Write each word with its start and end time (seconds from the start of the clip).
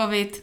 Covid. 0.00 0.42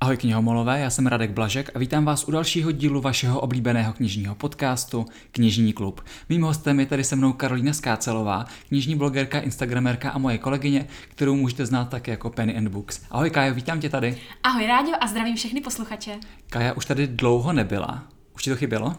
Ahoj 0.00 0.16
knihomolové, 0.16 0.80
já 0.80 0.90
jsem 0.90 1.06
Radek 1.06 1.30
Blažek 1.30 1.70
a 1.74 1.78
vítám 1.78 2.04
vás 2.04 2.28
u 2.28 2.30
dalšího 2.30 2.72
dílu 2.72 3.00
vašeho 3.00 3.40
oblíbeného 3.40 3.92
knižního 3.92 4.34
podcastu 4.34 5.06
Knižní 5.32 5.72
klub. 5.72 6.00
Mým 6.28 6.42
hostem 6.42 6.80
je 6.80 6.86
tady 6.86 7.04
se 7.04 7.16
mnou 7.16 7.32
Karolína 7.32 7.72
Skácelová, 7.72 8.44
knižní 8.68 8.96
blogerka, 8.96 9.40
instagramerka 9.40 10.10
a 10.10 10.18
moje 10.18 10.38
kolegyně, 10.38 10.86
kterou 11.08 11.36
můžete 11.36 11.66
znát 11.66 11.88
také 11.88 12.10
jako 12.10 12.30
Penny 12.30 12.56
and 12.56 12.68
Books. 12.68 13.02
Ahoj 13.10 13.30
Kájo, 13.30 13.54
vítám 13.54 13.80
tě 13.80 13.88
tady. 13.88 14.18
Ahoj 14.42 14.66
Ráďo 14.66 14.92
a 15.00 15.06
zdravím 15.06 15.36
všechny 15.36 15.60
posluchače. 15.60 16.18
Kája 16.50 16.72
už 16.72 16.86
tady 16.86 17.06
dlouho 17.06 17.52
nebyla. 17.52 18.04
Už 18.34 18.42
ti 18.42 18.50
to 18.50 18.56
chybělo? 18.56 18.96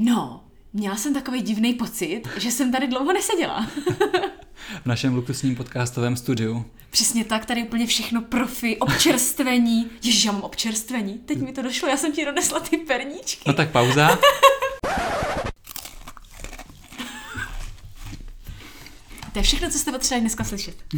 No, 0.00 0.44
měla 0.72 0.96
jsem 0.96 1.14
takový 1.14 1.42
divný 1.42 1.74
pocit, 1.74 2.22
že 2.36 2.50
jsem 2.50 2.72
tady 2.72 2.86
dlouho 2.86 3.12
neseděla. 3.12 3.66
v 4.82 4.86
našem 4.86 5.14
luxusním 5.14 5.56
podcastovém 5.56 6.16
studiu. 6.16 6.64
Přesně 6.90 7.24
tak, 7.24 7.46
tady 7.46 7.62
úplně 7.62 7.86
všechno 7.86 8.22
profi, 8.22 8.76
občerstvení. 8.76 9.90
Ježiš, 10.02 10.24
já 10.24 10.32
mám 10.32 10.42
občerstvení. 10.42 11.14
Teď 11.18 11.38
mi 11.38 11.52
to 11.52 11.62
došlo, 11.62 11.88
já 11.88 11.96
jsem 11.96 12.12
ti 12.12 12.24
donesla 12.24 12.60
ty 12.60 12.76
perníčky. 12.76 13.44
No 13.46 13.52
tak 13.52 13.70
pauza. 13.70 14.18
to 19.32 19.38
je 19.38 19.42
všechno, 19.42 19.70
co 19.70 19.78
jste 19.78 19.92
potřebovali 19.92 20.20
dneska 20.20 20.44
slyšet. 20.44 20.76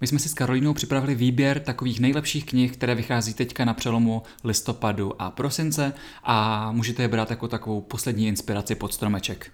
My 0.00 0.08
jsme 0.08 0.18
si 0.18 0.28
s 0.28 0.34
Karolínou 0.34 0.74
připravili 0.74 1.14
výběr 1.14 1.60
takových 1.60 2.00
nejlepších 2.00 2.44
knih, 2.44 2.72
které 2.72 2.94
vychází 2.94 3.34
teďka 3.34 3.64
na 3.64 3.74
přelomu 3.74 4.22
listopadu 4.44 5.22
a 5.22 5.30
prosince 5.30 5.92
a 6.24 6.72
můžete 6.72 7.02
je 7.02 7.08
brát 7.08 7.30
jako 7.30 7.48
takovou 7.48 7.80
poslední 7.80 8.28
inspiraci 8.28 8.74
pod 8.74 8.94
stromeček. 8.94 9.52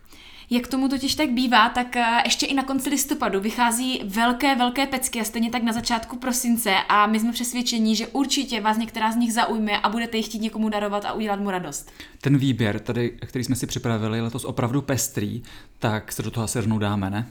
Jak 0.53 0.67
tomu 0.67 0.89
totiž 0.89 1.15
tak 1.15 1.31
bývá, 1.31 1.69
tak 1.69 1.97
eh, 1.97 2.23
ještě 2.25 2.47
i 2.47 2.55
na 2.55 2.63
konci 2.63 2.91
listopadu 2.91 3.41
vychází 3.41 4.02
velké, 4.05 4.55
velké 4.55 4.87
pecky 4.87 5.21
a 5.21 5.24
stejně 5.24 5.51
tak 5.51 5.63
na 5.63 5.73
začátku 5.73 6.16
prosince 6.16 6.74
a 6.88 7.07
my 7.07 7.21
jsme 7.21 7.33
přesvědčeni, 7.33 7.97
že 7.97 8.07
určitě 8.07 8.61
vás 8.61 8.79
některá 8.79 9.13
z 9.13 9.16
nich 9.16 9.33
zaujme 9.33 9.79
a 9.79 9.89
budete 9.89 10.16
ji 10.16 10.23
chtít 10.23 10.43
někomu 10.43 10.69
darovat 10.69 11.05
a 11.05 11.13
udělat 11.13 11.41
mu 11.41 11.51
radost. 11.51 11.93
Ten 12.21 12.39
výběr, 12.39 12.80
tady, 12.80 13.11
který 13.11 13.45
jsme 13.45 13.57
si 13.57 13.66
připravili, 13.66 14.21
letos 14.21 14.45
opravdu 14.45 14.83
pestrý, 14.83 15.43
tak 15.79 16.13
se 16.13 16.23
do 16.23 16.30
toho 16.30 16.45
asi 16.45 16.59
rovnou 16.59 16.79
dáme, 16.79 17.11
ne? 17.11 17.27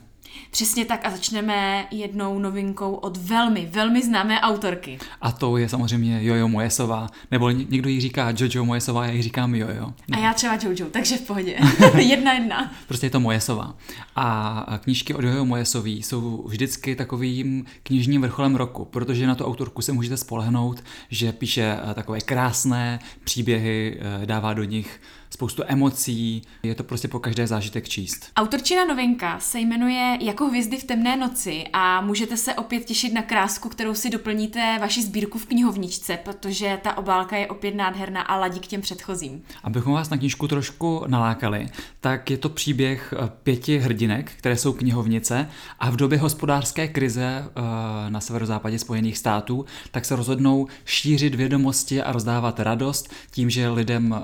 Přesně 0.52 0.86
tak 0.86 1.06
a 1.06 1.10
začneme 1.10 1.88
jednou 1.92 2.40
novinkou 2.40 2.94
od 2.94 3.18
velmi, 3.18 3.70
velmi 3.72 4.04
známé 4.04 4.42
autorky. 4.42 5.00
A 5.22 5.32
to 5.32 5.58
je 5.58 5.70
samozřejmě 5.70 6.24
Jojo 6.24 6.48
Mojesová, 6.48 7.08
nebo 7.32 7.50
někdo 7.50 7.90
jí 7.90 8.02
říká 8.02 8.34
Jojo 8.40 8.66
Mojesová, 8.66 9.06
já 9.06 9.12
jí 9.12 9.22
říkám 9.22 9.56
Jojo. 9.56 9.94
A 10.12 10.18
já 10.18 10.34
třeba 10.34 10.58
Jojo, 10.64 10.90
takže 10.92 11.18
v 11.18 11.22
pohodě. 11.22 11.60
jedna 11.98 12.34
jedna. 12.34 12.72
Prostě 12.88 13.06
je 13.06 13.10
to 13.10 13.20
Mojesová. 13.20 13.76
A 14.16 14.80
knížky 14.84 15.14
od 15.14 15.24
Jojo 15.24 15.46
Mojesový 15.46 16.04
jsou 16.04 16.44
vždycky 16.48 16.96
takovým 16.96 17.66
knižním 17.84 18.22
vrcholem 18.22 18.56
roku, 18.56 18.86
protože 18.86 19.28
na 19.28 19.36
tu 19.36 19.46
autorku 19.46 19.82
se 19.82 19.92
můžete 19.92 20.18
spolehnout, 20.18 20.84
že 21.10 21.32
píše 21.32 21.78
eh, 21.92 21.94
takové 21.94 22.22
krásné 22.22 23.00
příběhy, 23.24 24.00
eh, 24.00 24.26
dává 24.26 24.54
do 24.54 24.64
nich 24.64 25.02
spoustu 25.30 25.64
emocí, 25.68 26.42
je 26.64 26.76
to 26.76 26.84
prostě 26.84 27.08
po 27.08 27.20
každé 27.20 27.48
zážitek 27.48 27.90
číst. 27.90 28.32
Autorčina 28.36 28.86
novinka 28.86 29.40
se 29.40 29.60
jmenuje 29.60 30.18
Jako 30.22 30.46
hvězdy 30.46 30.78
v 30.78 30.84
temné 30.84 31.18
noci 31.18 31.64
a 31.74 32.02
můžete 32.02 32.38
se 32.38 32.54
opět 32.54 32.86
těšit 32.86 33.14
na 33.14 33.22
krásku, 33.22 33.70
kterou 33.70 33.94
si 33.94 34.10
doplníte 34.10 34.78
vaši 34.82 35.04
sbírku 35.04 35.38
v 35.38 35.46
knihovničce, 35.46 36.18
protože 36.24 36.80
ta 36.84 36.98
obálka 36.98 37.38
je 37.38 37.48
opět 37.48 37.76
nádherná 37.76 38.22
a 38.22 38.36
ladí 38.36 38.60
k 38.60 38.68
těm 38.68 38.82
předchozím. 38.82 39.44
Abychom 39.64 39.94
vás 39.94 40.10
na 40.10 40.18
knížku 40.18 40.48
trošku 40.48 41.04
nalákali, 41.08 41.70
tak 42.02 42.30
je 42.30 42.38
to 42.38 42.50
příběh 42.50 43.14
eh, 43.18 43.30
pěti 43.44 43.80
hrdinek, 43.80 44.32
které 44.38 44.58
jsou 44.58 44.74
knihovnice 44.74 45.50
a 45.80 45.90
v 45.90 45.96
době 45.96 46.18
hospodářské 46.18 46.88
krize 46.88 47.44
eh, 47.46 47.62
na 48.10 48.20
severozápadě 48.20 48.80
Spojených 48.80 49.18
států, 49.18 49.66
tak 49.92 50.06
se 50.06 50.16
rozhodnou 50.16 50.68
šířit 50.86 51.36
vědomosti 51.36 52.02
a 52.02 52.12
rozdávat 52.12 52.60
radost 52.60 53.14
tím, 53.32 53.50
že 53.50 53.70
lidem 53.70 54.16
eh, 54.18 54.20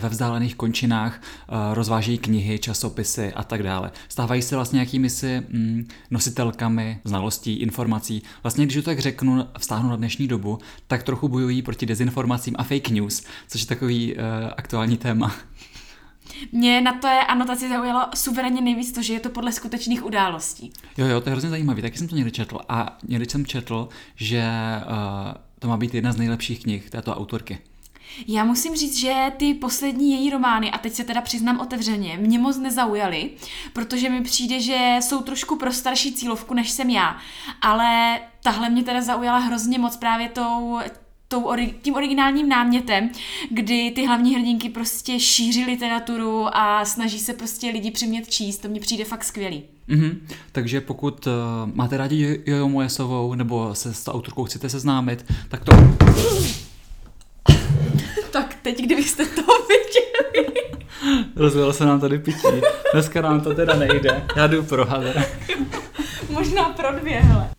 ve 0.00 0.08
vzdálených 0.08 0.43
vzdálených 0.44 0.54
končinách 0.56 1.20
eh, 1.20 1.74
rozvážejí 1.74 2.18
knihy, 2.18 2.58
časopisy 2.58 3.32
a 3.32 3.42
tak 3.42 3.62
dále. 3.62 3.90
Stávají 4.08 4.42
se 4.42 4.56
vlastně 4.56 4.80
jakými 4.80 5.10
si 5.10 5.40
mm, 5.40 5.88
nositelkami 6.10 7.00
znalostí, 7.04 7.56
informací. 7.56 8.22
Vlastně, 8.42 8.64
když 8.64 8.76
to 8.76 8.82
tak 8.82 8.98
řeknu, 8.98 9.46
vztáhnu 9.58 9.90
na 9.90 9.96
dnešní 9.96 10.28
dobu, 10.28 10.58
tak 10.86 11.02
trochu 11.02 11.28
bojují 11.28 11.62
proti 11.62 11.86
dezinformacím 11.86 12.54
a 12.58 12.62
fake 12.62 12.90
news, 12.90 13.24
což 13.48 13.60
je 13.60 13.66
takový 13.66 14.14
uh, 14.14 14.20
aktuální 14.56 14.96
téma. 14.96 15.34
Mě 16.52 16.80
na 16.80 16.92
to 16.92 17.06
je 17.06 17.20
anotaci 17.20 17.68
zaujalo 17.68 18.06
suverénně 18.14 18.60
nejvíc 18.60 18.92
to, 18.92 19.02
že 19.02 19.12
je 19.12 19.20
to 19.20 19.28
podle 19.30 19.52
skutečných 19.52 20.04
událostí. 20.04 20.72
Jo, 20.96 21.06
jo, 21.06 21.20
to 21.20 21.28
je 21.28 21.32
hrozně 21.32 21.50
zajímavé. 21.50 21.82
Taky 21.82 21.98
jsem 21.98 22.08
to 22.08 22.16
někdy 22.16 22.30
četl. 22.30 22.58
A 22.68 22.98
někdy 23.08 23.26
jsem 23.30 23.46
četl, 23.46 23.88
že 24.16 24.44
uh, 24.86 25.32
to 25.58 25.68
má 25.68 25.76
být 25.76 25.94
jedna 25.94 26.12
z 26.12 26.16
nejlepších 26.16 26.62
knih 26.62 26.90
této 26.90 27.16
autorky. 27.16 27.58
Já 28.26 28.44
musím 28.44 28.76
říct, 28.76 28.98
že 28.98 29.14
ty 29.36 29.54
poslední 29.54 30.12
její 30.12 30.30
romány, 30.30 30.70
a 30.70 30.78
teď 30.78 30.92
se 30.92 31.04
teda 31.04 31.20
přiznám 31.20 31.60
otevřeně, 31.60 32.16
mě 32.20 32.38
moc 32.38 32.58
nezaujaly, 32.58 33.30
protože 33.72 34.10
mi 34.10 34.20
přijde, 34.22 34.60
že 34.60 34.96
jsou 35.00 35.22
trošku 35.22 35.56
pro 35.56 35.72
starší 35.72 36.12
cílovku, 36.12 36.54
než 36.54 36.70
jsem 36.70 36.90
já. 36.90 37.16
Ale 37.62 38.20
tahle 38.42 38.70
mě 38.70 38.82
teda 38.82 39.00
zaujala 39.02 39.38
hrozně 39.38 39.78
moc 39.78 39.96
právě 39.96 40.28
tou, 40.28 40.78
tou, 41.28 41.52
tím 41.82 41.94
originálním 41.94 42.48
námětem, 42.48 43.10
kdy 43.50 43.90
ty 43.90 44.06
hlavní 44.06 44.34
hrdinky 44.34 44.68
prostě 44.68 45.20
šíří 45.20 45.64
literaturu 45.64 46.56
a 46.56 46.84
snaží 46.84 47.18
se 47.18 47.32
prostě 47.32 47.70
lidi 47.70 47.90
přimět 47.90 48.30
číst. 48.30 48.58
To 48.58 48.68
mně 48.68 48.80
přijde 48.80 49.04
fakt 49.04 49.24
skvělý. 49.24 49.62
Mm-hmm. 49.88 50.18
Takže 50.52 50.80
pokud 50.80 51.26
uh, 51.26 51.32
máte 51.74 51.96
rádi 51.96 52.42
Jojo 52.46 52.68
Mojesovou 52.68 53.34
nebo 53.34 53.74
se 53.74 53.94
s 53.94 54.10
autorkou 54.10 54.44
chcete 54.44 54.68
seznámit, 54.68 55.24
tak 55.48 55.64
to 55.64 55.72
teď, 58.64 58.82
kdybyste 58.82 59.26
to 59.26 59.42
viděli. 59.68 60.60
Rozvělo 61.36 61.72
se 61.72 61.86
nám 61.86 62.00
tady 62.00 62.18
pití. 62.18 62.60
Dneska 62.92 63.20
nám 63.20 63.40
to 63.40 63.54
teda 63.54 63.74
nejde. 63.74 64.26
Já 64.36 64.46
jdu 64.46 64.62
pro 64.62 64.84
hadr. 64.84 65.24
Možná 66.30 66.64
pro 66.64 66.92
dvě, 66.92 67.20
hele. 67.20 67.50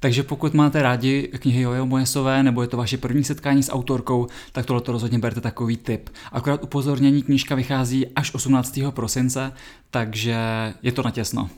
Takže 0.00 0.22
pokud 0.22 0.54
máte 0.54 0.82
rádi 0.82 1.28
knihy 1.38 1.62
Jojo 1.62 1.86
Mojesové, 1.86 2.42
nebo 2.42 2.62
je 2.62 2.68
to 2.68 2.76
vaše 2.76 2.98
první 2.98 3.24
setkání 3.24 3.62
s 3.62 3.72
autorkou, 3.72 4.26
tak 4.52 4.66
tohle 4.66 4.82
to 4.82 4.92
rozhodně 4.92 5.18
berte 5.18 5.40
takový 5.40 5.76
tip. 5.76 6.10
Akorát 6.32 6.64
upozornění, 6.64 7.22
knížka 7.22 7.54
vychází 7.54 8.06
až 8.16 8.34
18. 8.34 8.78
prosince, 8.90 9.52
takže 9.90 10.36
je 10.82 10.92
to 10.92 11.02
natěsno. 11.02 11.50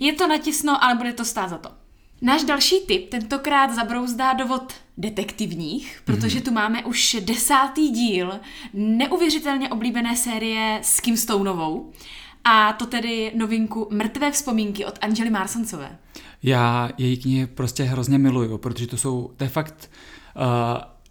Je 0.00 0.12
to 0.12 0.28
natěsno, 0.28 0.84
ale 0.84 0.94
bude 0.94 1.12
to 1.12 1.24
stát 1.24 1.50
za 1.50 1.58
to. 1.58 1.70
Náš 2.22 2.44
další 2.44 2.80
tip 2.86 3.08
tentokrát 3.08 3.74
zabrouzdá 3.74 4.32
do 4.32 4.46
vod 4.46 4.72
detektivních, 4.98 6.02
protože 6.04 6.36
mhm. 6.36 6.44
tu 6.44 6.52
máme 6.52 6.84
už 6.84 7.16
desátý 7.20 7.90
díl 7.90 8.32
neuvěřitelně 8.74 9.68
oblíbené 9.68 10.16
série 10.16 10.80
s 10.82 11.00
Kim 11.00 11.16
Stoneovou. 11.16 11.92
A 12.44 12.72
to 12.72 12.86
tedy 12.86 13.32
novinku 13.34 13.88
Mrtvé 13.90 14.30
vzpomínky 14.30 14.84
od 14.84 14.98
Angely 15.00 15.30
Marsancové. 15.30 15.98
Já 16.42 16.90
její 16.98 17.16
knihy 17.16 17.46
prostě 17.46 17.82
hrozně 17.82 18.18
miluju, 18.18 18.58
protože 18.58 18.86
to 18.86 18.96
jsou, 18.96 19.30
to 19.36 19.44
je 19.44 19.50
fakt 19.50 19.90
uh, 20.36 20.42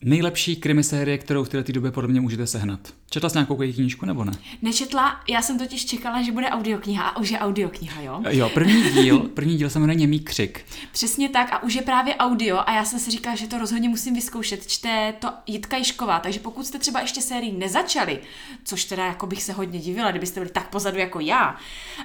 nejlepší 0.04 0.56
krimisérie, 0.56 1.18
kterou 1.18 1.44
v 1.44 1.50
této 1.50 1.72
době 1.72 1.92
podle 1.92 2.10
mě 2.10 2.22
můžete 2.22 2.48
sehnat. 2.48 2.94
Četla 3.10 3.30
jsi 3.30 3.38
nějakou 3.38 3.62
její 3.62 3.74
knížku 3.74 4.06
nebo 4.06 4.26
ne? 4.26 4.32
Nečetla, 4.62 5.20
já 5.30 5.42
jsem 5.42 5.60
totiž 5.60 5.86
čekala, 5.86 6.22
že 6.22 6.32
bude 6.32 6.50
audiokniha 6.50 7.04
a 7.04 7.18
už 7.18 7.30
je 7.30 7.40
audiokniha, 7.40 8.02
jo? 8.02 8.22
Jo, 8.30 8.50
první 8.50 8.84
díl, 8.94 9.20
první 9.20 9.58
díl 9.58 9.70
se 9.70 9.80
jmenuje 9.80 9.96
Němý 9.96 10.20
křik. 10.20 10.66
Přesně 10.92 11.30
tak 11.30 11.54
a 11.54 11.64
už 11.64 11.74
je 11.74 11.82
právě 11.82 12.16
audio 12.16 12.60
a 12.66 12.72
já 12.72 12.86
jsem 12.86 13.00
si 13.00 13.12
říkala, 13.12 13.36
že 13.36 13.48
to 13.48 13.58
rozhodně 13.58 13.90
musím 13.90 14.14
vyzkoušet. 14.14 14.68
Čte 14.68 15.14
to 15.20 15.30
Jitka 15.48 15.78
Jišková, 15.78 16.20
takže 16.20 16.40
pokud 16.40 16.66
jste 16.66 16.80
třeba 16.80 17.02
ještě 17.02 17.22
sérii 17.22 17.52
nezačali, 17.52 18.20
což 18.64 18.86
teda 18.86 19.06
jako 19.06 19.28
bych 19.28 19.44
se 19.44 19.54
hodně 19.54 19.80
divila, 19.80 20.12
kdybyste 20.12 20.40
byli 20.40 20.52
tak 20.52 20.70
pozadu 20.70 20.98
jako 20.98 21.20
já, 21.20 21.56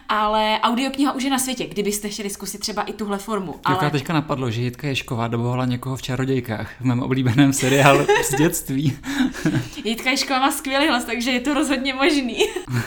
ale 0.08 0.58
audiokniha 0.62 1.12
už 1.12 1.22
je 1.22 1.30
na 1.30 1.38
světě, 1.38 1.66
kdybyste 1.66 2.08
chtěli 2.08 2.30
zkusit 2.30 2.58
třeba 2.58 2.82
i 2.82 2.92
tuhle 2.92 3.18
formu. 3.18 3.54
Ale... 3.64 3.78
Ale... 3.78 3.90
teďka 3.90 4.12
napadlo, 4.12 4.50
že 4.50 4.62
Jitka 4.62 4.88
Jišková 4.88 5.28
dobovala 5.28 5.64
někoho 5.64 5.96
v 5.96 6.02
čarodějkách 6.02 6.80
v 6.80 6.84
mém 6.84 7.00
oblíbeném 7.02 7.52
seriálu 7.52 8.06
z 8.30 8.34
dětství. 8.34 8.98
Jitka 9.84 10.10
Jišková 10.10 10.40
má 10.40 10.50
skvělý 10.52 10.93
hlas, 10.94 11.04
takže 11.04 11.30
je 11.30 11.40
to 11.40 11.54
rozhodně 11.54 11.94
možný. 11.94 12.36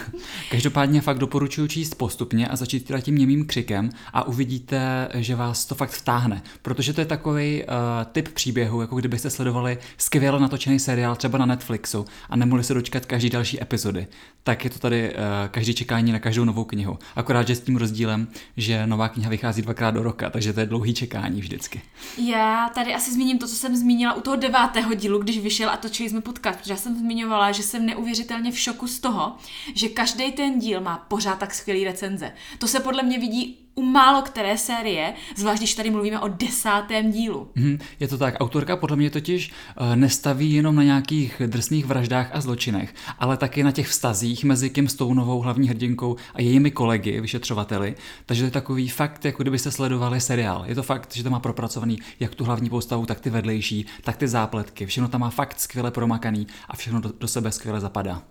Každopádně 0.50 1.00
fakt 1.00 1.18
doporučuji 1.18 1.68
číst 1.68 1.94
postupně 1.94 2.48
a 2.48 2.56
začít 2.56 2.84
teda 2.84 3.00
tím 3.00 3.14
němým 3.14 3.46
křikem 3.46 3.90
a 4.12 4.26
uvidíte, 4.26 5.08
že 5.14 5.34
vás 5.34 5.66
to 5.66 5.74
fakt 5.74 5.90
vtáhne, 5.90 6.42
protože 6.62 6.92
to 6.92 7.00
je 7.00 7.04
takový 7.04 7.62
uh, 7.62 7.68
typ 8.12 8.28
příběhu, 8.28 8.80
jako 8.80 8.96
kdybyste 8.96 9.30
sledovali 9.30 9.78
skvěle 9.96 10.40
natočený 10.40 10.78
seriál 10.78 11.16
třeba 11.16 11.38
na 11.38 11.46
Netflixu 11.46 12.04
a 12.30 12.36
nemohli 12.36 12.64
se 12.64 12.74
dočkat 12.74 13.06
každý 13.06 13.30
další 13.30 13.62
epizody. 13.62 14.06
Tak 14.42 14.64
je 14.64 14.70
to 14.70 14.78
tady 14.78 15.10
uh, 15.10 15.16
každý 15.50 15.74
čekání 15.74 16.12
na 16.12 16.18
každou 16.18 16.44
novou 16.44 16.64
knihu. 16.64 16.98
Akorát, 17.16 17.46
že 17.48 17.54
s 17.54 17.60
tím 17.60 17.76
rozdílem, 17.76 18.28
že 18.56 18.86
nová 18.86 19.08
kniha 19.08 19.30
vychází 19.30 19.62
dvakrát 19.62 19.90
do 19.90 20.02
roka, 20.02 20.30
takže 20.30 20.52
to 20.52 20.60
je 20.60 20.66
dlouhý 20.66 20.94
čekání 20.94 21.40
vždycky. 21.40 21.82
Já 22.18 22.70
tady 22.74 22.94
asi 22.94 23.12
zmíním 23.12 23.38
to, 23.38 23.48
co 23.48 23.54
jsem 23.54 23.76
zmínila 23.76 24.14
u 24.14 24.20
toho 24.20 24.36
devátého 24.36 24.94
dílu, 24.94 25.18
když 25.18 25.38
vyšel 25.38 25.70
a 25.70 25.76
točili 25.76 26.10
jsme 26.10 26.20
podcast, 26.20 26.58
protože 26.58 26.72
já 26.72 26.76
jsem 26.76 26.96
zmiňovala, 26.96 27.52
že 27.52 27.62
jsem 27.62 27.86
ne 27.86 27.96
neuvěřitelně 27.98 28.52
v 28.52 28.58
šoku 28.58 28.86
z 28.86 29.00
toho, 29.00 29.36
že 29.74 29.88
každý 29.88 30.32
ten 30.32 30.58
díl 30.58 30.80
má 30.80 30.98
pořád 30.98 31.38
tak 31.38 31.54
skvělý 31.54 31.84
recenze. 31.84 32.32
To 32.58 32.68
se 32.68 32.80
podle 32.80 33.02
mě 33.02 33.18
vidí 33.18 33.67
u 33.78 33.82
málo 33.82 34.22
které 34.22 34.58
série, 34.58 35.14
zvlášť 35.36 35.60
když 35.60 35.74
tady 35.74 35.90
mluvíme 35.90 36.20
o 36.20 36.28
desátém 36.28 37.12
dílu. 37.12 37.50
Mm, 37.54 37.78
je 38.00 38.08
to 38.08 38.18
tak. 38.18 38.34
Autorka 38.40 38.76
podle 38.76 38.96
mě 38.96 39.10
totiž 39.10 39.50
uh, 39.80 39.96
nestaví 39.96 40.52
jenom 40.52 40.76
na 40.76 40.82
nějakých 40.82 41.42
drsných 41.46 41.86
vraždách 41.86 42.30
a 42.32 42.40
zločinech, 42.40 42.94
ale 43.18 43.36
taky 43.36 43.62
na 43.62 43.72
těch 43.72 43.88
vztazích 43.88 44.44
mezi 44.44 44.70
Kim 44.70 44.88
Stoneovou, 44.88 45.40
hlavní 45.40 45.68
hrdinkou 45.68 46.16
a 46.34 46.40
jejími 46.40 46.70
kolegy, 46.70 47.20
vyšetřovateli. 47.20 47.94
Takže 48.26 48.42
to 48.42 48.46
je 48.46 48.50
takový 48.50 48.88
fakt, 48.88 49.24
jako 49.24 49.42
kdybyste 49.42 49.70
sledovali 49.70 50.20
seriál. 50.20 50.64
Je 50.66 50.74
to 50.74 50.82
fakt, 50.82 51.14
že 51.14 51.22
to 51.22 51.30
má 51.30 51.40
propracovaný 51.40 51.98
jak 52.20 52.34
tu 52.34 52.44
hlavní 52.44 52.70
postavu, 52.70 53.06
tak 53.06 53.20
ty 53.20 53.30
vedlejší, 53.30 53.86
tak 54.02 54.16
ty 54.16 54.28
zápletky. 54.28 54.86
Všechno 54.86 55.08
tam 55.08 55.20
má 55.20 55.30
fakt 55.30 55.60
skvěle 55.60 55.90
promakaný 55.90 56.46
a 56.68 56.76
všechno 56.76 57.00
do, 57.00 57.12
do 57.20 57.28
sebe 57.28 57.52
skvěle 57.52 57.80
zapadá. 57.80 58.22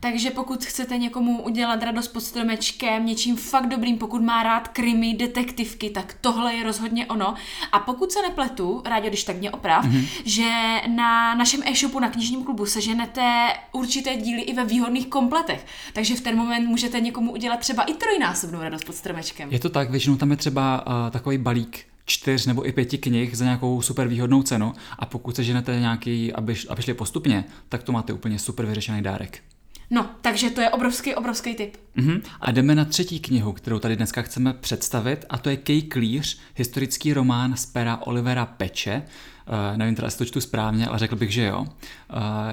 Takže 0.00 0.30
pokud 0.30 0.64
chcete 0.64 0.98
někomu 0.98 1.42
udělat 1.42 1.82
radost 1.82 2.08
pod 2.08 2.20
stromečkem, 2.20 3.06
něčím 3.06 3.36
fakt 3.36 3.68
dobrým, 3.68 3.98
pokud 3.98 4.22
má 4.22 4.42
rád 4.42 4.68
krimi, 4.68 5.14
detektivky, 5.14 5.90
tak 5.90 6.16
tohle 6.20 6.54
je 6.54 6.64
rozhodně 6.64 7.06
ono. 7.06 7.34
A 7.72 7.78
pokud 7.78 8.12
se 8.12 8.22
nepletu, 8.22 8.82
rádi, 8.84 9.08
když 9.08 9.24
tak 9.24 9.36
mě 9.36 9.50
oprav, 9.50 9.84
mm-hmm. 9.84 10.06
že 10.24 10.50
na 10.96 11.34
našem 11.34 11.60
e-shopu 11.66 12.00
na 12.00 12.10
knižním 12.10 12.44
klubu 12.44 12.66
seženete 12.66 13.48
určité 13.72 14.16
díly 14.16 14.42
i 14.42 14.54
ve 14.54 14.64
výhodných 14.64 15.06
kompletech. 15.06 15.66
Takže 15.92 16.14
v 16.14 16.20
ten 16.20 16.36
moment 16.36 16.66
můžete 16.66 17.00
někomu 17.00 17.32
udělat 17.32 17.60
třeba 17.60 17.82
i 17.82 17.94
trojnásobnou 17.94 18.60
radost 18.60 18.84
pod 18.84 18.94
stromečkem. 18.94 19.48
Je 19.52 19.58
to 19.58 19.68
tak, 19.68 19.90
většinou 19.90 20.16
tam 20.16 20.30
je 20.30 20.36
třeba 20.36 20.86
uh, 20.86 21.10
takový 21.10 21.38
balík 21.38 21.84
čtyř 22.04 22.46
nebo 22.46 22.68
i 22.68 22.72
pěti 22.72 22.98
knih 22.98 23.36
za 23.36 23.44
nějakou 23.44 23.82
super 23.82 24.08
výhodnou 24.08 24.42
cenu 24.42 24.72
a 24.98 25.06
pokud 25.06 25.36
se 25.36 25.44
ženete 25.44 25.80
nějaký, 25.80 26.32
aby, 26.32 26.56
aby 26.68 26.82
šli 26.82 26.94
postupně, 26.94 27.44
tak 27.68 27.82
to 27.82 27.92
máte 27.92 28.12
úplně 28.12 28.38
super 28.38 28.66
vyřešený 28.66 29.02
dárek. 29.02 29.42
No, 29.90 30.10
takže 30.20 30.50
to 30.50 30.60
je 30.60 30.70
obrovský, 30.70 31.14
obrovský 31.14 31.54
tip. 31.54 31.76
Uh-huh. 31.96 32.22
A 32.40 32.50
jdeme 32.50 32.74
na 32.74 32.84
třetí 32.84 33.20
knihu, 33.20 33.52
kterou 33.52 33.78
tady 33.78 33.96
dneska 33.96 34.22
chceme 34.22 34.52
představit, 34.52 35.24
a 35.28 35.38
to 35.38 35.50
je 35.50 35.56
Kej 35.56 35.82
Klíř, 35.82 36.38
historický 36.54 37.12
román 37.12 37.56
z 37.56 37.66
pera 37.66 37.96
Olivera 37.96 38.46
Peče. 38.46 39.02
Uh, 39.48 39.76
nevím 39.76 39.94
teda, 39.94 40.06
jestli 40.06 40.18
to 40.18 40.24
čtu 40.24 40.40
správně, 40.40 40.86
ale 40.86 40.98
řekl 40.98 41.16
bych, 41.16 41.32
že 41.32 41.44
jo. 41.44 41.60
Uh, 41.60 41.66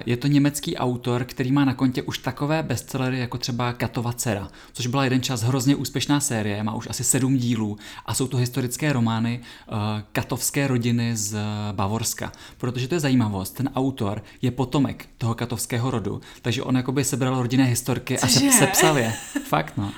je 0.06 0.18
to 0.18 0.28
německý 0.28 0.78
autor, 0.78 1.24
který 1.24 1.52
má 1.52 1.66
na 1.66 1.74
kontě 1.74 2.02
už 2.04 2.18
takové 2.18 2.64
bestsellery 2.64 3.20
jako 3.20 3.38
třeba 3.38 3.74
Katova 3.74 4.14
dcera, 4.14 4.48
což 4.74 4.88
byla 4.88 5.04
jeden 5.04 5.22
čas 5.22 5.42
hrozně 5.44 5.76
úspěšná 5.76 6.20
série, 6.20 6.64
má 6.64 6.74
už 6.74 6.88
asi 6.90 7.04
sedm 7.04 7.38
dílů 7.38 7.78
a 8.06 8.14
jsou 8.14 8.28
to 8.28 8.38
historické 8.38 8.94
romány 8.94 9.40
uh, 9.68 9.78
katovské 10.12 10.68
rodiny 10.68 11.16
z 11.16 11.38
Bavorska. 11.72 12.32
Protože 12.58 12.88
to 12.88 12.96
je 12.96 13.00
zajímavost, 13.00 13.52
ten 13.52 13.70
autor 13.76 14.24
je 14.42 14.52
potomek 14.52 15.06
toho 15.18 15.36
katovského 15.36 15.92
rodu, 15.92 16.22
takže 16.42 16.64
on 16.64 16.76
jakoby 16.76 17.04
sebral 17.04 17.42
rodinné 17.42 17.64
historky 17.64 18.18
Cože? 18.18 18.48
a 18.48 18.52
se, 18.52 18.58
sepsal 18.58 18.98
je. 18.98 19.14
Fakt, 19.48 19.78
no. 19.78 19.92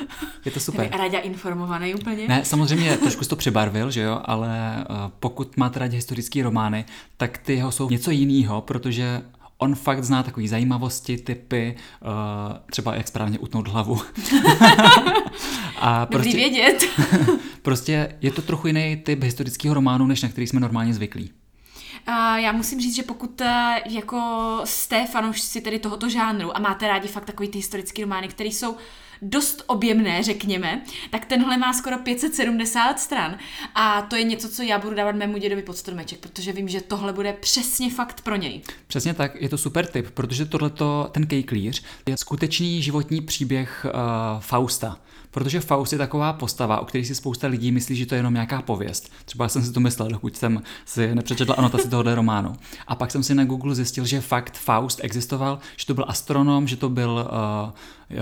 Je 0.46 0.52
to 0.52 0.60
super. 0.60 0.90
A 0.92 0.98
Raďa 0.98 1.20
informovaný 1.20 1.96
úplně? 1.96 2.28
Ne, 2.28 2.46
samozřejmě 2.46 2.98
trošku 2.98 3.26
to 3.26 3.36
přebarvil, 3.36 3.92
že 3.92 4.02
jo, 4.02 4.22
ale 4.26 4.86
pokud 5.20 5.58
máte 5.58 5.80
rádi 5.80 5.96
historické 5.96 6.44
romány, 6.44 6.79
tak 7.18 7.38
ty 7.38 7.54
jeho 7.54 7.72
jsou 7.72 7.90
něco 7.90 8.12
jiného, 8.12 8.62
protože 8.62 9.22
on 9.58 9.76
fakt 9.76 10.04
zná 10.04 10.24
takové 10.24 10.48
zajímavosti, 10.48 11.18
typy, 11.18 11.76
uh, 12.02 12.58
třeba 12.72 12.96
jak 12.96 13.08
správně 13.08 13.40
utnout 13.40 13.68
hlavu. 13.68 14.02
a 15.80 16.06
prostě, 16.06 16.38
vědět. 16.38 16.84
prostě 17.62 18.16
je 18.22 18.32
to 18.32 18.42
trochu 18.42 18.68
jiný 18.68 19.02
typ 19.06 19.24
historického 19.24 19.74
románu, 19.74 20.08
než 20.08 20.22
na 20.22 20.30
který 20.30 20.48
jsme 20.48 20.60
normálně 20.60 20.94
zvyklí. 20.94 21.32
Já 22.36 22.52
musím 22.52 22.82
říct, 22.82 22.96
že 22.96 23.04
pokud 23.04 23.42
eh, 23.42 23.82
jako 23.90 24.22
jste 24.64 25.08
fanoušci 25.08 25.62
tedy 25.62 25.80
tohoto 25.80 26.10
žánru 26.10 26.58
a 26.58 26.60
máte 26.60 26.88
rádi 26.88 27.08
fakt 27.08 27.26
takový 27.26 27.50
ty 27.50 27.58
historické 27.58 28.02
romány, 28.02 28.28
které 28.28 28.50
jsou 28.50 28.76
dost 29.22 29.64
objemné, 29.68 30.24
řekněme, 30.24 30.82
tak 31.10 31.26
tenhle 31.26 31.58
má 31.58 31.74
skoro 31.74 31.98
570 31.98 33.00
stran 33.00 33.38
a 33.76 34.02
to 34.02 34.16
je 34.16 34.24
něco, 34.24 34.50
co 34.50 34.64
já 34.64 34.80
budu 34.80 34.96
dávat 34.96 35.16
mému 35.16 35.38
dědovi 35.38 35.62
pod 35.62 35.78
stromeček, 35.78 36.20
protože 36.20 36.54
vím, 36.54 36.68
že 36.68 36.82
tohle 36.82 37.14
bude 37.14 37.34
přesně 37.34 37.92
fakt 37.92 38.22
pro 38.22 38.36
něj. 38.36 38.62
Přesně 38.88 39.14
tak, 39.14 39.42
je 39.42 39.50
to 39.50 39.58
super 39.58 39.86
tip, 39.86 40.12
protože 40.12 40.46
tohleto, 40.46 41.10
ten 41.12 41.28
kejklíř, 41.28 41.84
je 42.06 42.18
skutečný 42.18 42.82
životní 42.82 43.22
příběh 43.22 43.86
uh, 43.86 43.92
Fausta. 44.40 44.98
Protože 45.32 45.60
Faust 45.60 45.92
je 45.92 45.98
taková 45.98 46.34
postava, 46.34 46.80
o 46.80 46.86
které 46.86 47.06
si 47.06 47.16
spousta 47.16 47.48
lidí 47.48 47.72
myslí, 47.72 47.96
že 47.96 48.06
to 48.06 48.16
je 48.16 48.20
jenom 48.20 48.34
nějaká 48.34 48.62
pověst. 48.62 49.12
Třeba 49.26 49.50
jsem 49.50 49.64
si 49.64 49.72
to 49.72 49.80
myslel, 49.80 50.08
dokud 50.10 50.38
jsem 50.38 50.62
si 50.86 51.16
nepřečetl 51.16 51.56
anotaci 51.58 51.90
tohoto 51.90 52.16
románu. 52.16 52.54
A 52.88 52.96
pak 52.96 53.12
jsem 53.12 53.24
si 53.24 53.36
na 53.36 53.46
Google 53.46 53.76
zjistil, 53.76 54.06
že 54.06 54.22
fakt 54.22 54.58
Faust 54.58 55.00
existoval, 55.04 55.60
že 55.78 55.86
to 55.86 55.94
byl 55.94 56.06
astronom, 56.08 56.68
že 56.68 56.76
to 56.76 56.90
byl 56.90 57.30
uh, 57.32 57.72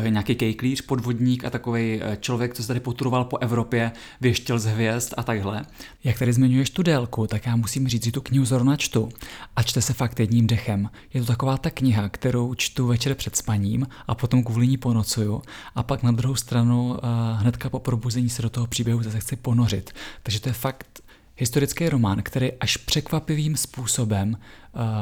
nějaký 0.09 0.35
kejklíř, 0.35 0.81
podvodník 0.81 1.45
a 1.45 1.49
takový 1.49 1.99
eh, 2.01 2.17
člověk, 2.21 2.53
co 2.53 2.61
se 2.61 2.67
tady 2.67 2.79
poturoval 2.79 3.25
po 3.25 3.37
Evropě, 3.37 3.91
věštěl 4.21 4.59
z 4.59 4.65
hvězd 4.65 5.13
a 5.17 5.23
takhle. 5.23 5.65
Jak 6.03 6.19
tady 6.19 6.33
zmiňuješ 6.33 6.69
tu 6.69 6.83
délku, 6.83 7.27
tak 7.27 7.45
já 7.45 7.55
musím 7.55 7.87
říct, 7.87 8.03
že 8.03 8.11
tu 8.11 8.21
knihu 8.21 8.45
zrovna 8.45 8.75
čtu 8.75 9.09
a 9.55 9.63
čte 9.63 9.81
se 9.81 9.93
fakt 9.93 10.19
jedním 10.19 10.47
dechem. 10.47 10.89
Je 11.13 11.21
to 11.21 11.27
taková 11.27 11.57
ta 11.57 11.69
kniha, 11.69 12.09
kterou 12.09 12.53
čtu 12.53 12.87
večer 12.87 13.15
před 13.15 13.35
spaním 13.35 13.87
a 14.07 14.15
potom 14.15 14.43
kvůli 14.43 14.67
ní 14.67 14.77
ponocuju 14.77 15.41
a 15.75 15.83
pak 15.83 16.03
na 16.03 16.11
druhou 16.11 16.35
stranu 16.35 16.96
uh, 17.03 17.39
hnedka 17.39 17.69
po 17.69 17.79
probuzení 17.79 18.29
se 18.29 18.41
do 18.41 18.49
toho 18.49 18.67
příběhu 18.67 19.03
zase 19.03 19.19
chci 19.19 19.35
ponořit. 19.35 19.91
Takže 20.23 20.39
to 20.39 20.49
je 20.49 20.53
fakt 20.53 21.01
Historický 21.39 21.89
román, 21.89 22.23
který 22.23 22.51
až 22.53 22.77
překvapivým 22.77 23.57
způsobem 23.57 24.37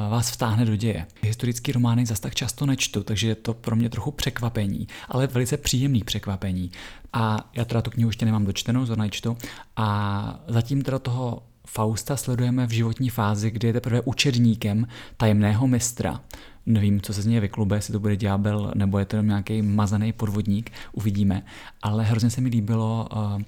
vás 0.09 0.31
vtáhne 0.31 0.65
do 0.65 0.75
děje. 0.75 1.06
Historický 1.21 1.71
romány 1.71 2.06
zase 2.06 2.21
tak 2.21 2.36
často 2.36 2.65
nečtu, 2.65 3.03
takže 3.03 3.27
je 3.27 3.36
to 3.36 3.53
pro 3.53 3.75
mě 3.75 3.89
trochu 3.89 4.12
překvapení, 4.12 4.88
ale 5.09 5.27
velice 5.27 5.57
příjemný 5.57 6.03
překvapení. 6.03 6.71
A 7.13 7.50
já 7.53 7.65
teda 7.65 7.81
tu 7.81 7.92
knihu 7.92 8.09
ještě 8.09 8.25
nemám 8.25 8.45
dočtenou, 8.45 8.86
zrovna 8.86 9.09
čtu. 9.09 9.38
A 9.75 10.39
zatím 10.47 10.81
teda 10.81 11.00
toho 11.00 11.44
Fausta 11.68 12.18
sledujeme 12.18 12.68
v 12.68 12.71
životní 12.71 13.09
fázi, 13.09 13.51
kdy 13.51 13.68
je 13.68 13.74
teprve 13.74 14.01
učedníkem 14.01 14.88
tajemného 15.18 15.68
mistra. 15.68 16.21
Nevím, 16.66 17.02
co 17.02 17.14
se 17.14 17.22
z 17.22 17.26
něj 17.26 17.40
vyklube, 17.40 17.76
jestli 17.76 17.92
to 17.92 18.00
bude 18.00 18.16
ďábel 18.16 18.72
nebo 18.76 19.00
je 19.00 19.06
to 19.06 19.22
nějaký 19.22 19.62
mazaný 19.62 20.14
podvodník, 20.14 20.72
uvidíme. 20.92 21.46
Ale 21.82 22.04
hrozně 22.04 22.30
se 22.30 22.42
mi 22.42 22.50
líbilo, 22.50 23.08
uh, 23.16 23.42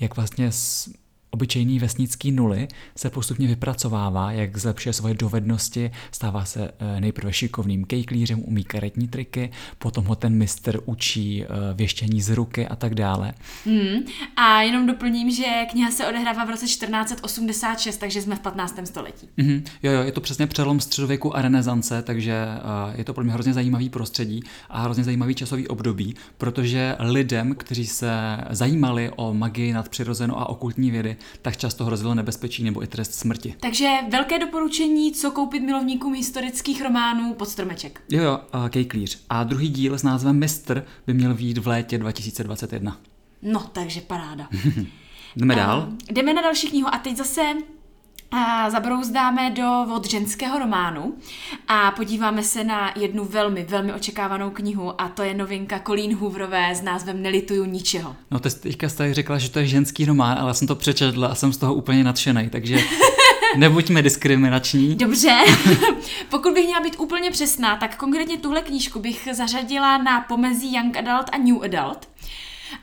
jak 0.00 0.16
vlastně 0.16 0.52
s 0.52 0.90
obyčejný 1.36 1.78
vesnický 1.78 2.32
nuly 2.32 2.68
se 2.96 3.10
postupně 3.10 3.46
vypracovává, 3.46 4.32
jak 4.32 4.56
zlepšuje 4.56 4.92
svoje 4.92 5.14
dovednosti, 5.14 5.90
stává 6.10 6.44
se 6.44 6.70
eh, 6.78 7.00
nejprve 7.00 7.32
šikovným 7.32 7.84
kejklířem, 7.84 8.40
umí 8.44 8.64
karetní 8.64 9.08
triky, 9.08 9.50
potom 9.78 10.04
ho 10.04 10.16
ten 10.16 10.34
mistr 10.34 10.80
učí 10.84 11.44
eh, 11.44 11.46
věštění 11.74 12.22
z 12.22 12.30
ruky 12.30 12.68
a 12.68 12.76
tak 12.76 12.94
dále. 12.94 13.34
Hmm. 13.66 14.02
A 14.36 14.62
jenom 14.62 14.86
doplním, 14.86 15.30
že 15.30 15.44
kniha 15.70 15.90
se 15.90 16.06
odehrává 16.08 16.44
v 16.44 16.50
roce 16.50 16.66
1486, 16.66 17.96
takže 17.96 18.22
jsme 18.22 18.36
v 18.36 18.40
15. 18.40 18.80
století. 18.84 19.28
Mm-hmm. 19.38 19.62
Jo, 19.82 19.92
jo, 19.92 20.02
je 20.02 20.12
to 20.12 20.20
přesně 20.20 20.46
přelom 20.46 20.80
středověku 20.80 21.36
a 21.36 21.42
renesance, 21.42 22.02
takže 22.02 22.44
uh, 22.44 22.98
je 22.98 23.04
to 23.04 23.14
pro 23.14 23.24
mě 23.24 23.32
hrozně 23.32 23.52
zajímavý 23.52 23.88
prostředí 23.88 24.42
a 24.70 24.82
hrozně 24.82 25.04
zajímavý 25.04 25.34
časový 25.34 25.68
období, 25.68 26.14
protože 26.38 26.96
lidem, 26.98 27.54
kteří 27.54 27.86
se 27.86 28.10
zajímali 28.50 29.10
o 29.16 29.34
magii 29.34 29.72
nadpřirozenou 29.72 30.38
a 30.38 30.48
okultní 30.48 30.90
vědy, 30.90 31.16
tak 31.42 31.56
často 31.56 31.84
hrozilo 31.84 32.14
nebezpečí 32.14 32.64
nebo 32.64 32.82
i 32.82 32.86
trest 32.86 33.14
smrti. 33.14 33.54
Takže 33.60 33.88
velké 34.10 34.38
doporučení, 34.38 35.12
co 35.12 35.30
koupit 35.30 35.60
milovníkům 35.60 36.14
historických 36.14 36.82
románů 36.82 37.34
pod 37.34 37.48
stromeček. 37.48 38.00
Jo, 38.10 38.22
jo, 38.22 38.40
Kejklíř. 38.70 39.24
A 39.28 39.44
druhý 39.44 39.68
díl 39.68 39.98
s 39.98 40.02
názvem 40.02 40.38
Mistr 40.38 40.84
by 41.06 41.14
měl 41.14 41.34
výjít 41.34 41.58
v 41.58 41.66
létě 41.68 41.98
2021. 41.98 43.00
No, 43.42 43.60
takže 43.72 44.00
paráda. 44.00 44.48
jdeme 45.36 45.54
dál? 45.54 45.86
Uh, 45.88 45.94
jdeme 46.10 46.34
na 46.34 46.42
další 46.42 46.68
knihu 46.68 46.88
a 46.94 46.98
teď 46.98 47.16
zase 47.16 47.54
a 48.30 48.70
zabrouzdáme 48.70 49.50
do 49.50 49.86
od 49.94 50.10
ženského 50.10 50.58
románu 50.58 51.14
a 51.68 51.90
podíváme 51.90 52.42
se 52.42 52.64
na 52.64 52.92
jednu 52.96 53.24
velmi, 53.24 53.64
velmi 53.64 53.92
očekávanou 53.92 54.50
knihu 54.50 55.00
a 55.00 55.08
to 55.08 55.22
je 55.22 55.34
novinka 55.34 55.80
Colleen 55.86 56.16
Hooverové 56.16 56.74
s 56.74 56.82
názvem 56.82 57.22
Nelituju 57.22 57.64
ničeho. 57.64 58.16
No 58.30 58.38
ty 58.38 58.50
teďka 58.50 58.88
jste 58.88 59.14
řekla, 59.14 59.38
že 59.38 59.50
to 59.50 59.58
je 59.58 59.66
ženský 59.66 60.04
román, 60.04 60.38
ale 60.38 60.50
já 60.50 60.54
jsem 60.54 60.68
to 60.68 60.74
přečetla 60.74 61.28
a 61.28 61.34
jsem 61.34 61.52
z 61.52 61.56
toho 61.56 61.74
úplně 61.74 62.04
nadšený, 62.04 62.48
takže 62.50 62.78
nebuďme 63.56 64.02
diskriminační. 64.02 64.94
Dobře. 64.94 65.40
Pokud 66.28 66.54
bych 66.54 66.64
měla 66.64 66.80
být 66.80 66.96
úplně 66.98 67.30
přesná, 67.30 67.76
tak 67.76 67.96
konkrétně 67.96 68.36
tuhle 68.36 68.62
knížku 68.62 69.00
bych 69.00 69.28
zařadila 69.32 69.98
na 69.98 70.20
pomezí 70.20 70.74
Young 70.74 70.96
Adult 70.96 71.30
a 71.32 71.38
New 71.38 71.62
Adult. 71.64 72.08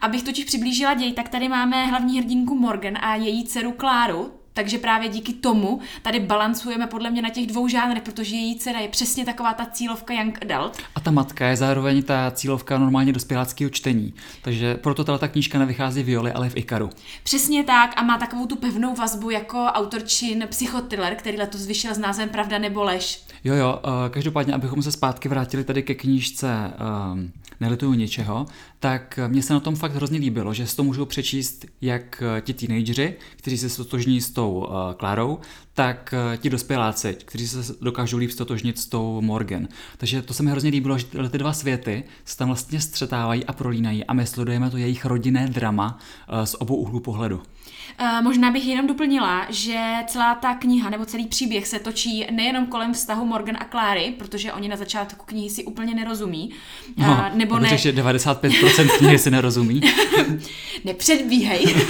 Abych 0.02 0.24
totiž 0.24 0.46
přiblížila 0.46 0.94
děj, 0.94 1.14
tak 1.14 1.30
tady 1.30 1.50
máme 1.50 1.86
hlavní 1.86 2.20
hrdinku 2.20 2.56
Morgan 2.56 2.98
a 3.02 3.16
její 3.16 3.44
dceru 3.44 3.72
Kláru, 3.72 4.32
takže 4.54 4.78
právě 4.78 5.10
díky 5.10 5.34
tomu 5.34 5.80
tady 6.02 6.20
balancujeme 6.20 6.88
podle 6.88 7.10
mě 7.10 7.22
na 7.22 7.30
těch 7.30 7.48
dvou 7.48 7.68
žánrech, 7.68 8.04
protože 8.04 8.36
její 8.36 8.60
dcera 8.60 8.80
je 8.80 8.88
přesně 8.88 9.26
taková 9.26 9.54
ta 9.54 9.66
cílovka 9.66 10.14
young 10.14 10.40
adult. 10.42 10.78
A 10.96 11.00
ta 11.00 11.12
matka 11.12 11.48
je 11.48 11.56
zároveň 11.56 12.04
ta 12.04 12.32
cílovka 12.32 12.78
normálně 12.78 13.14
dospěláckého 13.14 13.70
čtení. 13.70 14.14
Takže 14.42 14.76
proto 14.76 15.18
ta 15.18 15.28
knížka 15.28 15.60
nevychází 15.60 16.04
v 16.04 16.10
Joli, 16.10 16.32
ale 16.32 16.50
v 16.50 16.58
Ikaru. 16.58 16.90
Přesně 17.24 17.64
tak 17.64 17.94
a 17.96 18.04
má 18.04 18.18
takovou 18.18 18.46
tu 18.46 18.56
pevnou 18.56 18.96
vazbu 18.96 19.30
jako 19.30 19.66
autorčin 19.66 20.48
psychotriller, 20.50 21.16
který 21.16 21.38
letos 21.38 21.66
vyšel 21.66 21.94
s 21.96 21.98
názvem 21.98 22.30
Pravda 22.30 22.58
nebo 22.58 22.84
lež. 22.84 23.24
Jo, 23.44 23.56
jo, 23.56 23.80
uh, 23.86 23.92
každopádně, 24.10 24.54
abychom 24.54 24.84
se 24.84 24.92
zpátky 24.92 25.30
vrátili 25.30 25.64
tady 25.64 25.84
ke 25.84 25.96
knížce 25.96 26.72
uh, 27.14 27.20
Nelituju 27.60 27.94
ničeho, 27.94 28.46
tak 28.84 29.20
mě 29.28 29.44
se 29.44 29.54
na 29.54 29.60
tom 29.60 29.76
fakt 29.76 29.92
hrozně 29.92 30.20
líbilo, 30.20 30.54
že 30.54 30.68
si 30.68 30.76
to 30.76 30.84
můžou 30.84 31.06
přečíst 31.06 31.66
jak 31.82 32.24
eh, 32.38 32.42
ti 32.42 32.54
teenageři, 32.54 33.16
kteří 33.36 33.58
se 33.58 33.70
stotožní 33.70 34.22
s 34.22 34.32
tou 34.32 34.68
eh, 34.68 34.94
Klarou, 34.94 35.40
tak 35.74 36.14
eh, 36.34 36.38
ti 36.38 36.50
dospěláci, 36.50 37.18
kteří 37.26 37.48
se 37.48 37.76
dokážou 37.82 38.18
líp 38.18 38.32
stotožnit 38.32 38.80
s 38.80 38.86
tou 38.86 39.22
Morgan. 39.22 39.68
Takže 39.98 40.22
to 40.22 40.34
se 40.34 40.44
mi 40.44 40.52
hrozně 40.52 40.70
líbilo, 40.70 40.98
že 40.98 41.06
tyhle 41.06 41.30
ty 41.30 41.38
dva 41.38 41.54
světy 41.54 42.04
se 42.26 42.38
tam 42.38 42.48
vlastně 42.48 42.82
střetávají 42.82 43.46
a 43.46 43.54
prolínají 43.54 44.06
a 44.06 44.14
my 44.14 44.28
sledujeme 44.28 44.70
to 44.70 44.78
jejich 44.78 45.06
rodinné 45.06 45.48
drama 45.48 46.00
z 46.44 46.56
obou 46.60 46.76
uhlů 46.76 47.00
pohledu. 47.00 47.42
Možná 48.22 48.52
bych 48.52 48.68
jenom 48.68 48.88
doplnila, 48.88 49.48
že 49.50 49.94
celá 50.08 50.36
ta 50.36 50.56
kniha 50.56 50.90
nebo 50.90 51.06
celý 51.06 51.28
příběh 51.28 51.68
se 51.68 51.80
točí 51.80 52.28
nejenom 52.32 52.66
kolem 52.66 52.94
vztahu 52.94 53.26
Morgan 53.26 53.58
a 53.60 53.66
Clary, 53.72 54.14
protože 54.18 54.54
oni 54.54 54.68
na 54.68 54.76
začátku 54.76 55.26
knihy 55.26 55.50
si 55.50 55.64
úplně 55.64 55.96
nerozumí. 55.96 56.52
No, 56.98 57.26
nebo 57.34 57.60
ne... 57.60 57.70
95% 57.70 58.73
100% 58.78 58.98
knihy 58.98 59.20
si 59.20 59.32
nerozumí. 59.32 59.82
Nepředbíhej. 60.84 61.76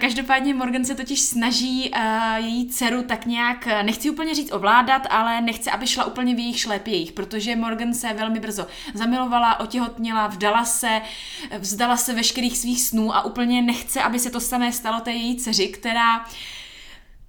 Každopádně 0.00 0.54
Morgan 0.54 0.84
se 0.84 0.94
totiž 0.94 1.20
snaží 1.20 1.90
její 2.36 2.68
dceru 2.68 3.02
tak 3.02 3.26
nějak, 3.26 3.66
nechci 3.82 4.10
úplně 4.10 4.34
říct 4.34 4.52
ovládat, 4.52 5.02
ale 5.10 5.40
nechce, 5.40 5.70
aby 5.70 5.86
šla 5.86 6.04
úplně 6.04 6.34
v 6.34 6.38
jejich 6.38 6.60
šlépějích, 6.60 7.12
protože 7.12 7.56
Morgan 7.56 7.94
se 7.94 8.12
velmi 8.12 8.40
brzo 8.40 8.66
zamilovala, 8.94 9.60
otěhotněla, 9.60 10.26
vdala 10.26 10.64
se, 10.64 11.00
vzdala 11.58 11.96
se 11.96 12.14
veškerých 12.14 12.58
svých 12.58 12.82
snů 12.82 13.16
a 13.16 13.24
úplně 13.24 13.62
nechce, 13.62 14.02
aby 14.02 14.18
se 14.18 14.30
to 14.30 14.40
samé 14.40 14.72
stalo 14.72 15.00
té 15.00 15.12
její 15.12 15.36
dceři, 15.36 15.68
která 15.68 16.24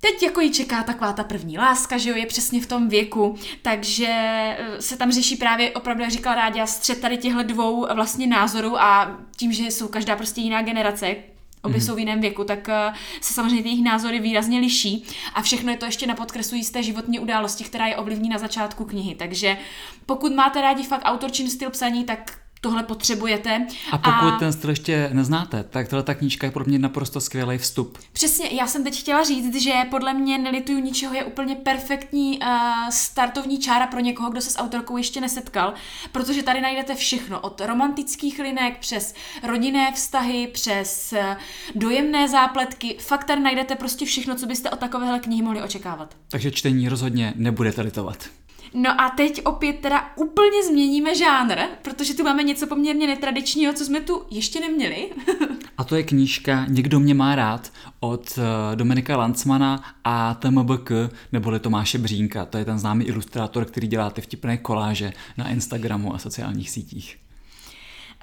Teď 0.01 0.24
jako 0.24 0.42
ji 0.42 0.51
čeká 0.51 0.84
taková 0.84 1.13
ta 1.13 1.24
první 1.24 1.58
láska, 1.58 1.98
že 1.98 2.10
jo, 2.10 2.16
je 2.16 2.25
přesně 2.25 2.62
v 2.62 2.68
tom 2.68 2.89
věku, 2.89 3.36
takže 3.62 4.08
eh, 4.10 4.82
se 4.82 4.98
tam 4.98 5.12
řeší 5.12 5.36
právě 5.36 5.72
opravdu, 5.72 6.04
jak 6.04 6.12
říkala 6.12 6.36
Ráďa, 6.36 6.66
střed 6.66 7.01
tady 7.01 7.18
těchto 7.18 7.44
dvou 7.44 7.88
vlastně 7.96 8.27
názorů 8.27 8.82
a 8.82 9.18
tím, 9.38 9.54
že 9.54 9.63
jsou 9.63 9.88
každá 9.88 10.16
prostě 10.16 10.42
jiná 10.42 10.62
generace, 10.62 11.16
obě 11.62 11.80
mm-hmm. 11.80 11.86
jsou 11.86 11.96
v 11.96 12.00
jiném 12.00 12.22
věku, 12.22 12.44
tak 12.44 12.68
uh, 12.68 12.96
se 13.22 13.34
samozřejmě 13.34 13.63
ty 13.63 13.70
jejich 13.70 13.84
názory 13.84 14.20
výrazně 14.20 14.60
liší 14.60 15.04
a 15.34 15.42
všechno 15.42 15.72
je 15.72 15.77
to 15.77 15.86
ještě 15.86 16.08
na 16.08 16.16
podkresu 16.16 16.63
z 16.63 16.70
té 16.70 16.84
životní 16.84 17.20
události, 17.20 17.63
která 17.63 17.88
je 17.88 17.96
ovlivní 17.96 18.30
na 18.30 18.38
začátku 18.38 18.86
knihy. 18.86 19.16
Takže 19.16 19.58
pokud 20.06 20.36
máte 20.36 20.62
rádi 20.62 20.84
fakt 20.84 21.01
autorčin 21.06 21.50
styl 21.50 21.70
psaní, 21.70 22.04
tak 22.04 22.39
tohle 22.67 22.83
potřebujete. 22.83 23.67
A 23.91 23.97
pokud 23.97 24.33
a... 24.33 24.38
ten 24.39 24.53
styl 24.53 24.69
ještě 24.69 25.09
neznáte, 25.13 25.63
tak 25.63 25.88
tohle 25.88 26.03
ta 26.03 26.13
knížka 26.13 26.47
je 26.47 26.51
pro 26.51 26.65
mě 26.65 26.79
naprosto 26.79 27.21
skvělý 27.21 27.57
vstup. 27.57 27.97
Přesně, 28.13 28.50
já 28.51 28.67
jsem 28.67 28.83
teď 28.83 29.00
chtěla 29.00 29.24
říct, 29.24 29.55
že 29.55 29.74
podle 29.89 30.13
mě 30.13 30.38
Nelituju 30.38 30.79
ničeho 30.79 31.13
je 31.13 31.24
úplně 31.24 31.55
perfektní 31.55 32.39
uh, 32.39 32.47
startovní 32.89 33.59
čára 33.59 33.88
pro 33.88 34.00
někoho, 34.00 34.29
kdo 34.29 34.41
se 34.41 34.50
s 34.50 34.57
autorkou 34.57 34.97
ještě 34.97 35.21
nesetkal, 35.21 35.74
protože 36.12 36.43
tady 36.43 36.62
najdete 36.62 36.95
všechno, 36.95 37.39
od 37.39 37.62
romantických 37.62 38.39
linek 38.39 38.79
přes 38.79 39.13
rodinné 39.43 39.91
vztahy, 39.91 40.47
přes 40.53 41.13
uh, 41.17 41.36
dojemné 41.75 42.29
zápletky, 42.29 42.97
fakt 43.00 43.24
tady 43.24 43.41
najdete 43.41 43.75
prostě 43.75 44.05
všechno, 44.05 44.36
co 44.36 44.45
byste 44.45 44.69
od 44.69 44.79
takovéhle 44.79 45.19
knihy 45.19 45.41
mohli 45.41 45.62
očekávat. 45.62 46.15
Takže 46.27 46.51
čtení 46.51 46.89
rozhodně 46.89 47.33
nebudete 47.36 47.81
litovat. 47.81 48.29
No 48.74 49.01
a 49.01 49.09
teď 49.09 49.41
opět 49.45 49.79
teda 49.79 50.12
úplně 50.15 50.63
změníme 50.63 51.15
žánr, 51.15 51.59
protože 51.81 52.13
tu 52.13 52.24
máme 52.24 52.43
něco 52.43 52.67
poměrně 52.67 53.07
netradičního, 53.07 53.74
co 53.74 53.86
jsme 53.86 54.01
tu 54.01 54.24
ještě 54.29 54.59
neměli. 54.59 55.09
a 55.77 55.83
to 55.83 55.95
je 55.95 56.03
knížka 56.03 56.65
Někdo 56.67 57.00
mě 57.00 57.13
má 57.13 57.36
rád 57.36 57.71
od 58.00 58.39
eh, 58.39 58.75
Dominika 58.75 59.17
Lancmana 59.17 59.83
a 60.03 60.33
TMBK, 60.33 60.91
neboli 61.31 61.59
Tomáše 61.59 61.97
Břínka. 61.97 62.45
To 62.45 62.57
je 62.57 62.65
ten 62.65 62.79
známý 62.79 63.05
ilustrátor, 63.05 63.65
který 63.65 63.88
dělá 63.88 64.09
ty 64.09 64.21
vtipné 64.21 64.57
koláže 64.57 65.13
na 65.38 65.50
Instagramu 65.50 66.15
a 66.15 66.17
sociálních 66.17 66.69
sítích. 66.69 67.26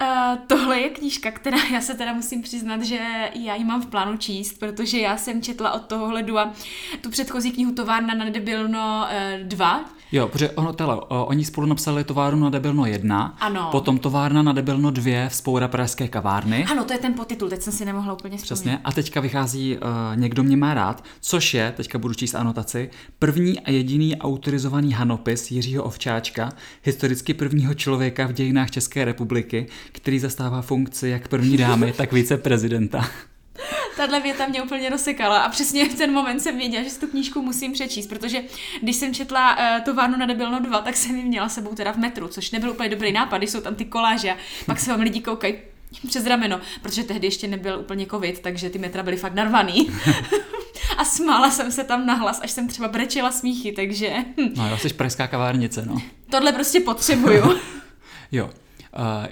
Uh, 0.01 0.37
tohle 0.47 0.79
je 0.79 0.89
knížka, 0.89 1.31
která 1.31 1.57
já 1.73 1.81
se 1.81 1.93
teda 1.93 2.13
musím 2.13 2.41
přiznat, 2.41 2.83
že 2.83 2.99
já 3.35 3.55
ji 3.55 3.63
mám 3.63 3.81
v 3.81 3.85
plánu 3.85 4.17
číst, 4.17 4.59
protože 4.59 4.99
já 4.99 5.17
jsem 5.17 5.41
četla 5.41 5.71
od 5.71 5.81
tohohle 5.81 6.21
a 6.21 6.51
tu 7.01 7.09
předchozí 7.09 7.51
knihu 7.51 7.71
Továrna 7.71 8.13
na 8.13 8.29
Debilno 8.29 9.07
2, 9.43 9.79
uh, 9.79 9.85
Jo, 10.11 10.27
protože 10.27 10.49
ono, 10.49 10.73
tele, 10.73 10.95
oni 11.09 11.45
spolu 11.45 11.67
napsali 11.67 12.03
továrnu 12.03 12.43
na 12.43 12.49
Debelno 12.49 12.85
1, 12.85 13.37
ano. 13.39 13.67
potom 13.71 13.97
továrna 13.97 14.41
na 14.41 14.53
Debelno 14.53 14.91
2 14.91 15.29
v 15.29 15.35
spoura 15.35 15.67
Pražské 15.67 16.07
kavárny. 16.07 16.65
Ano, 16.65 16.83
to 16.83 16.93
je 16.93 16.99
ten 16.99 17.13
podtitul, 17.13 17.49
teď 17.49 17.61
jsem 17.61 17.73
si 17.73 17.85
nemohla 17.85 18.13
úplně 18.13 18.37
vzpomínat. 18.37 18.45
Přesně, 18.45 18.79
a 18.83 18.91
teďka 18.91 19.21
vychází 19.21 19.77
uh, 19.77 19.81
Někdo 20.15 20.43
mě 20.43 20.57
má 20.57 20.73
rád, 20.73 21.03
což 21.21 21.53
je, 21.53 21.73
teďka 21.77 21.97
budu 21.97 22.13
číst 22.13 22.35
anotaci, 22.35 22.89
první 23.19 23.59
a 23.59 23.71
jediný 23.71 24.17
autorizovaný 24.17 24.93
hanopis 24.93 25.51
Jiřího 25.51 25.83
Ovčáčka, 25.83 26.49
historicky 26.83 27.33
prvního 27.33 27.73
člověka 27.73 28.27
v 28.27 28.33
dějinách 28.33 28.71
České 28.71 29.05
republiky, 29.05 29.67
který 29.91 30.19
zastává 30.19 30.61
funkci 30.61 31.09
jak 31.09 31.27
první 31.27 31.57
dámy, 31.57 31.93
tak 31.93 32.13
viceprezidenta. 32.13 33.09
Tahle 33.97 34.21
věta 34.21 34.47
mě 34.47 34.63
úplně 34.63 34.89
rozsekala 34.89 35.39
a 35.39 35.49
přesně 35.49 35.89
v 35.89 35.95
ten 35.95 36.13
moment 36.13 36.39
jsem 36.39 36.57
věděla, 36.57 36.83
že 36.83 36.89
si 36.89 36.99
tu 36.99 37.07
knížku 37.07 37.41
musím 37.41 37.73
přečíst, 37.73 38.07
protože 38.07 38.41
když 38.81 38.95
jsem 38.95 39.13
četla 39.13 39.57
uh, 39.57 39.83
továrnu 39.83 40.17
na 40.17 40.25
Debilno 40.25 40.59
2, 40.59 40.81
tak 40.81 40.95
jsem 40.95 41.15
ji 41.15 41.23
měla 41.23 41.49
sebou 41.49 41.75
teda 41.75 41.91
v 41.91 41.97
metru, 41.97 42.27
což 42.27 42.51
nebyl 42.51 42.71
úplně 42.71 42.89
dobrý 42.89 43.11
nápad, 43.11 43.37
když 43.37 43.49
jsou 43.49 43.61
tam 43.61 43.75
ty 43.75 43.85
koláže 43.85 44.31
a 44.31 44.35
pak 44.65 44.79
se 44.79 44.91
vám 44.91 44.99
lidi 44.99 45.21
koukají 45.21 45.55
přes 46.07 46.25
rameno, 46.25 46.59
protože 46.81 47.03
tehdy 47.03 47.27
ještě 47.27 47.47
nebyl 47.47 47.79
úplně 47.79 48.05
covid, 48.05 48.39
takže 48.39 48.69
ty 48.69 48.79
metra 48.79 49.03
byly 49.03 49.17
fakt 49.17 49.33
narvaný. 49.33 49.89
a 50.97 51.05
smála 51.05 51.51
jsem 51.51 51.71
se 51.71 51.83
tam 51.83 52.05
nahlas, 52.05 52.39
až 52.43 52.51
jsem 52.51 52.67
třeba 52.67 52.87
brečela 52.87 53.31
smíchy, 53.31 53.71
takže... 53.71 54.13
No 54.55 54.69
jo, 54.69 54.77
jsi 54.77 54.93
pražská 54.93 55.27
kavárnice, 55.27 55.85
no. 55.85 56.01
Tohle 56.29 56.51
prostě 56.51 56.79
potřebuju. 56.79 57.59
jo, 58.31 58.49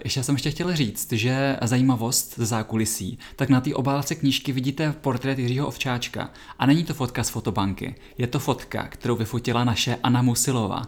ještě 0.03 0.23
jsem 0.23 0.35
ještě 0.35 0.51
chtěl 0.51 0.75
říct, 0.75 1.11
že 1.11 1.57
zajímavost 1.61 2.33
ze 2.37 2.45
zákulisí, 2.45 3.19
tak 3.35 3.49
na 3.49 3.61
té 3.61 3.73
obálce 3.73 4.15
knížky 4.15 4.51
vidíte 4.51 4.93
portrét 5.01 5.39
Jiřího 5.39 5.67
Ovčáčka. 5.67 6.29
A 6.59 6.65
není 6.65 6.83
to 6.83 6.93
fotka 6.93 7.23
z 7.23 7.29
fotobanky, 7.29 7.95
je 8.17 8.27
to 8.27 8.39
fotka, 8.39 8.87
kterou 8.87 9.15
vyfotila 9.15 9.63
naše 9.63 9.97
Anna 10.03 10.21
Musilová. 10.21 10.81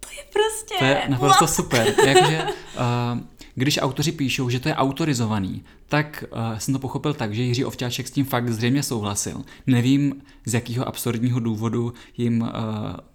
To 0.00 0.08
je 0.16 0.24
prostě... 0.32 0.74
To 0.78 0.84
je 0.84 1.02
naprosto 1.08 1.44
what? 1.44 1.54
super. 1.54 1.94
Jakože, 2.06 2.42
uh, 2.42 3.20
když 3.54 3.78
autoři 3.82 4.12
píšou, 4.12 4.50
že 4.50 4.60
to 4.60 4.68
je 4.68 4.74
autorizovaný, 4.74 5.64
tak 5.88 6.24
uh, 6.30 6.58
jsem 6.58 6.74
to 6.74 6.80
pochopil 6.80 7.14
tak, 7.14 7.34
že 7.34 7.42
Jiří 7.42 7.64
Ovčáček 7.64 8.08
s 8.08 8.10
tím 8.10 8.24
fakt 8.24 8.48
zřejmě 8.48 8.82
souhlasil. 8.82 9.42
Nevím, 9.66 10.22
z 10.46 10.54
jakého 10.54 10.88
absurdního 10.88 11.40
důvodu 11.40 11.92
jim 12.16 12.40
uh, 12.40 12.48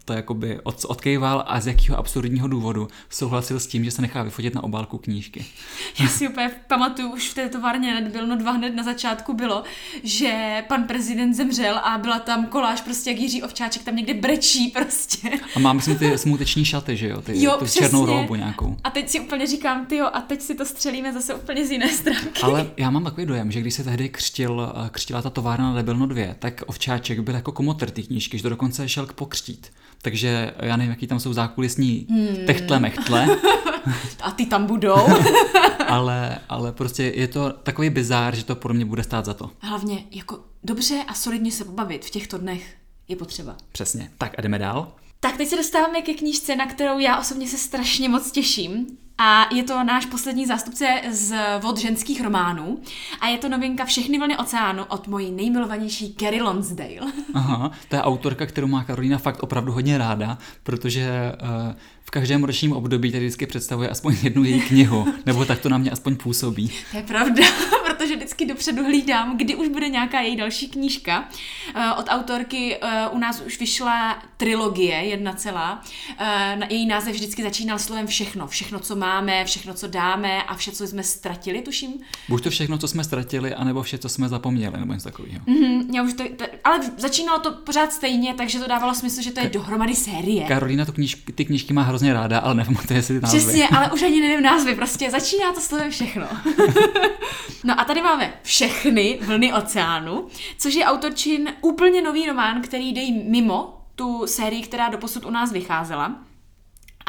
to 0.09 0.13
jakoby 0.13 0.59
od, 0.63 0.85
odkejval 0.87 1.43
a 1.47 1.59
z 1.59 1.67
jakého 1.67 1.97
absurdního 1.97 2.47
důvodu 2.47 2.87
souhlasil 3.09 3.59
s 3.59 3.67
tím, 3.67 3.85
že 3.85 3.91
se 3.91 4.01
nechá 4.01 4.23
vyfotit 4.23 4.55
na 4.55 4.63
obálku 4.63 4.97
knížky. 4.97 5.45
Já 5.99 6.07
si 6.07 6.27
úplně 6.27 6.51
pamatuju, 6.67 7.13
už 7.13 7.29
v 7.29 7.33
té 7.33 7.49
továrně 7.49 8.11
no 8.27 8.35
dva 8.35 8.51
hned 8.51 8.75
na 8.75 8.83
začátku 8.83 9.33
bylo, 9.33 9.63
že 10.03 10.63
pan 10.67 10.83
prezident 10.83 11.33
zemřel 11.33 11.77
a 11.77 11.97
byla 11.97 12.19
tam 12.19 12.45
koláž 12.45 12.81
prostě 12.81 13.09
jak 13.09 13.19
Jiří 13.19 13.43
Ovčáček 13.43 13.83
tam 13.83 13.95
někde 13.95 14.13
brečí 14.13 14.67
prostě. 14.67 15.29
A 15.55 15.59
mám 15.59 15.75
myslím 15.75 15.97
ty 15.97 16.17
smuteční 16.17 16.65
šaty, 16.65 16.97
že 16.97 17.07
jo? 17.07 17.21
Ty, 17.21 17.43
jo, 17.43 17.55
tu 17.59 17.65
přesně. 17.65 17.81
černou 17.81 18.05
roubu 18.05 18.35
nějakou. 18.35 18.77
A 18.83 18.89
teď 18.89 19.09
si 19.09 19.19
úplně 19.19 19.47
říkám, 19.47 19.85
ty 19.85 20.01
a 20.01 20.21
teď 20.21 20.41
si 20.41 20.55
to 20.55 20.65
střelíme 20.65 21.13
zase 21.13 21.33
úplně 21.33 21.65
z 21.65 21.71
jiné 21.71 21.89
stránky. 21.89 22.41
Ale 22.41 22.71
já 22.77 22.89
mám 22.89 23.03
takový 23.03 23.25
dojem, 23.25 23.51
že 23.51 23.61
když 23.61 23.73
se 23.73 23.83
tehdy 23.83 24.09
křtil, 24.09 24.73
křtila 24.91 25.21
ta 25.21 25.29
továrna 25.29 25.69
na 25.69 25.75
Debilno 25.75 26.07
2, 26.07 26.33
tak 26.39 26.63
Ovčáček 26.65 27.19
byl 27.19 27.35
jako 27.35 27.51
komotr 27.51 27.89
té 27.89 28.01
knížky, 28.01 28.37
že 28.37 28.43
to 28.43 28.49
dokonce 28.49 28.89
šel 28.89 29.05
k 29.05 29.13
pokřtít. 29.13 29.71
Takže 30.01 30.53
já 30.59 30.77
nevím, 30.77 30.91
jaký 30.91 31.07
tam 31.07 31.19
jsou 31.19 31.33
zákulisní 31.33 32.07
hmm. 32.09 32.45
techtle 32.45 32.79
mechtle. 32.79 33.27
A 34.21 34.31
ty 34.31 34.45
tam 34.45 34.65
budou. 34.65 35.07
ale, 35.87 36.39
ale 36.49 36.71
prostě 36.71 37.03
je 37.03 37.27
to 37.27 37.51
takový 37.51 37.89
bizár, 37.89 38.35
že 38.35 38.43
to 38.43 38.55
pro 38.55 38.73
mě 38.73 38.85
bude 38.85 39.03
stát 39.03 39.25
za 39.25 39.33
to. 39.33 39.51
Hlavně 39.59 40.03
jako 40.11 40.39
dobře 40.63 41.03
a 41.07 41.13
solidně 41.13 41.51
se 41.51 41.65
pobavit 41.65 42.05
v 42.05 42.09
těchto 42.09 42.37
dnech 42.37 42.75
je 43.07 43.15
potřeba. 43.15 43.57
Přesně. 43.71 44.11
Tak 44.17 44.33
a 44.37 44.41
jdeme 44.41 44.59
dál. 44.59 44.91
Tak 45.19 45.37
teď 45.37 45.47
se 45.47 45.55
dostáváme 45.55 46.01
ke 46.01 46.13
knížce, 46.13 46.55
na 46.55 46.65
kterou 46.67 46.99
já 46.99 47.19
osobně 47.19 47.47
se 47.47 47.57
strašně 47.57 48.09
moc 48.09 48.31
těším. 48.31 48.97
A 49.21 49.53
je 49.53 49.63
to 49.63 49.83
náš 49.83 50.05
poslední 50.05 50.45
zástupce 50.45 51.01
z 51.09 51.35
vod 51.59 51.77
ženských 51.77 52.21
románů. 52.21 52.79
A 53.21 53.27
je 53.27 53.37
to 53.37 53.49
novinka 53.49 53.85
Všechny 53.85 54.19
vlny 54.19 54.37
oceánu 54.37 54.83
od 54.83 55.07
mojí 55.07 55.31
nejmilovanější 55.31 56.15
Carrie 56.19 56.43
Lonsdale. 56.43 57.11
Aha, 57.33 57.71
to 57.89 57.95
je 57.95 58.01
autorka, 58.01 58.45
kterou 58.45 58.67
má 58.67 58.83
Karolina 58.83 59.17
fakt 59.17 59.43
opravdu 59.43 59.71
hodně 59.71 59.97
ráda, 59.97 60.37
protože 60.63 61.33
uh, 61.41 61.73
v 62.09 62.11
každém 62.11 62.43
ročním 62.43 62.73
období 62.73 63.11
tady 63.11 63.25
vždycky 63.25 63.47
představuje 63.47 63.89
aspoň 63.89 64.15
jednu 64.23 64.43
její 64.43 64.61
knihu, 64.61 65.05
nebo 65.25 65.45
tak 65.45 65.59
to 65.59 65.69
na 65.69 65.77
mě 65.77 65.91
aspoň 65.91 66.15
působí. 66.15 66.71
To 66.91 66.97
je 66.97 67.03
pravda, 67.03 67.43
protože 67.85 68.15
vždycky 68.15 68.45
dopředu 68.45 68.83
hlídám, 68.83 69.37
kdy 69.37 69.55
už 69.55 69.67
bude 69.67 69.89
nějaká 69.89 70.21
její 70.21 70.35
další 70.35 70.69
knížka. 70.69 71.29
Eh, 71.75 71.93
od 71.93 72.05
autorky 72.09 72.77
eh, 72.81 73.07
u 73.11 73.17
nás 73.17 73.41
už 73.41 73.59
vyšla 73.59 74.23
trilogie, 74.37 74.95
jedna 74.95 75.33
celá. 75.33 75.81
Její 76.69 76.85
název 76.85 77.13
vždycky 77.13 77.43
začínal 77.43 77.79
slovem 77.79 78.07
všechno. 78.07 78.47
Všechno, 78.47 78.79
co 78.79 78.95
máme, 79.09 79.45
všechno, 79.45 79.73
co 79.73 79.87
dáme 79.87 80.43
a 80.43 80.55
vše, 80.55 80.71
co 80.71 80.87
jsme 80.87 81.03
ztratili, 81.03 81.61
tuším. 81.61 81.93
Buď 82.29 82.43
to 82.43 82.49
všechno, 82.49 82.77
co 82.77 82.87
jsme 82.87 83.03
ztratili, 83.03 83.53
anebo 83.53 83.83
vše, 83.83 83.97
co 83.97 84.09
jsme 84.09 84.29
zapomněli, 84.29 84.79
nebo 84.79 84.93
něco 84.93 85.03
takového. 85.03 85.39
Mm-hmm, 85.39 85.95
já 85.95 86.03
už 86.03 86.13
to, 86.13 86.23
to, 86.35 86.45
ale 86.63 86.79
začínalo 86.97 87.39
to 87.39 87.51
pořád 87.51 87.93
stejně, 87.93 88.33
takže 88.33 88.59
to 88.59 88.67
dávalo 88.67 88.95
smysl, 88.95 89.21
že 89.21 89.31
to 89.31 89.39
je 89.39 89.49
dohromady 89.49 89.95
série. 89.95 90.45
Karolína 90.45 90.85
tu 90.85 90.91
kníž, 90.91 91.23
ty 91.35 91.45
knížky 91.45 91.73
má 91.73 91.81
hrozně 91.81 92.13
ráda, 92.13 92.39
ale 92.39 92.55
nepamatuje 92.55 93.01
si 93.03 93.13
ty 93.13 93.19
názvy. 93.19 93.39
Přesně, 93.39 93.67
ale 93.67 93.91
už 93.93 94.03
ani 94.03 94.21
nevím 94.21 94.41
názvy, 94.41 94.75
prostě 94.75 95.11
začíná 95.11 95.53
to 95.53 95.61
slovem 95.61 95.91
všechno. 95.91 96.27
no 97.63 97.79
a 97.79 97.83
tady 97.85 98.01
máme 98.01 98.33
všechny 98.43 99.19
vlny 99.21 99.53
oceánu, 99.53 100.27
což 100.57 100.73
je 100.73 100.85
autorčin 100.85 101.53
úplně 101.61 102.01
nový 102.01 102.25
román, 102.25 102.61
který 102.61 102.93
jde 102.93 103.01
mimo 103.29 103.81
tu 103.95 104.27
sérii, 104.27 104.61
která 104.61 104.89
doposud 104.89 105.25
u 105.25 105.29
nás 105.29 105.51
vycházela. 105.51 106.28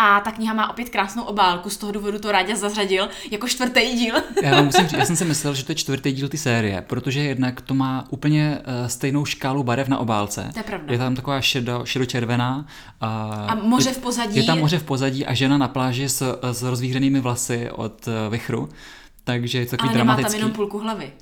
A 0.02 0.20
ta 0.20 0.30
kniha 0.30 0.54
má 0.54 0.70
opět 0.70 0.88
krásnou 0.88 1.22
obálku, 1.22 1.70
z 1.70 1.76
toho 1.76 1.92
důvodu 1.92 2.18
to 2.18 2.32
Ráďa 2.32 2.56
zařadil 2.56 3.08
jako 3.30 3.48
čtvrtý 3.48 3.80
díl. 3.80 4.14
já 4.42 4.50
vám 4.50 4.64
musím 4.64 4.88
říct, 4.88 4.98
já 4.98 5.04
jsem 5.04 5.16
si 5.16 5.24
myslel, 5.24 5.54
že 5.54 5.64
to 5.64 5.72
je 5.72 5.76
čtvrtý 5.76 6.12
díl 6.12 6.28
ty 6.28 6.38
série, 6.38 6.82
protože 6.86 7.20
jednak 7.20 7.60
to 7.60 7.74
má 7.74 8.04
úplně 8.10 8.58
uh, 8.58 8.88
stejnou 8.88 9.24
škálu 9.24 9.62
barev 9.62 9.88
na 9.88 9.98
obálce. 9.98 10.50
To 10.52 10.58
je 10.58 10.62
pravda. 10.62 10.92
Je 10.92 10.98
tam 10.98 11.14
taková 11.14 11.40
šedo, 11.40 11.80
šedočervená. 11.84 12.56
Uh, 12.56 12.64
a 13.50 13.54
moře 13.54 13.92
v 13.92 13.98
pozadí. 13.98 14.36
Je 14.36 14.42
tam 14.44 14.58
moře 14.58 14.78
v 14.78 14.82
pozadí 14.82 15.26
a 15.26 15.34
žena 15.34 15.58
na 15.58 15.68
pláži 15.68 16.08
s, 16.08 16.38
s 16.52 16.62
rozvířenými 16.62 17.20
vlasy 17.20 17.70
od 17.70 18.06
uh, 18.06 18.14
vichru. 18.30 18.68
Takže 19.24 19.58
je 19.58 19.66
to 19.66 19.70
takový 19.70 19.88
Ale 19.88 19.94
dramatický. 19.94 20.32
nemá 20.32 20.32
tam 20.32 20.40
jenom 20.40 20.56
půlku 20.56 20.78
hlavy. 20.78 21.12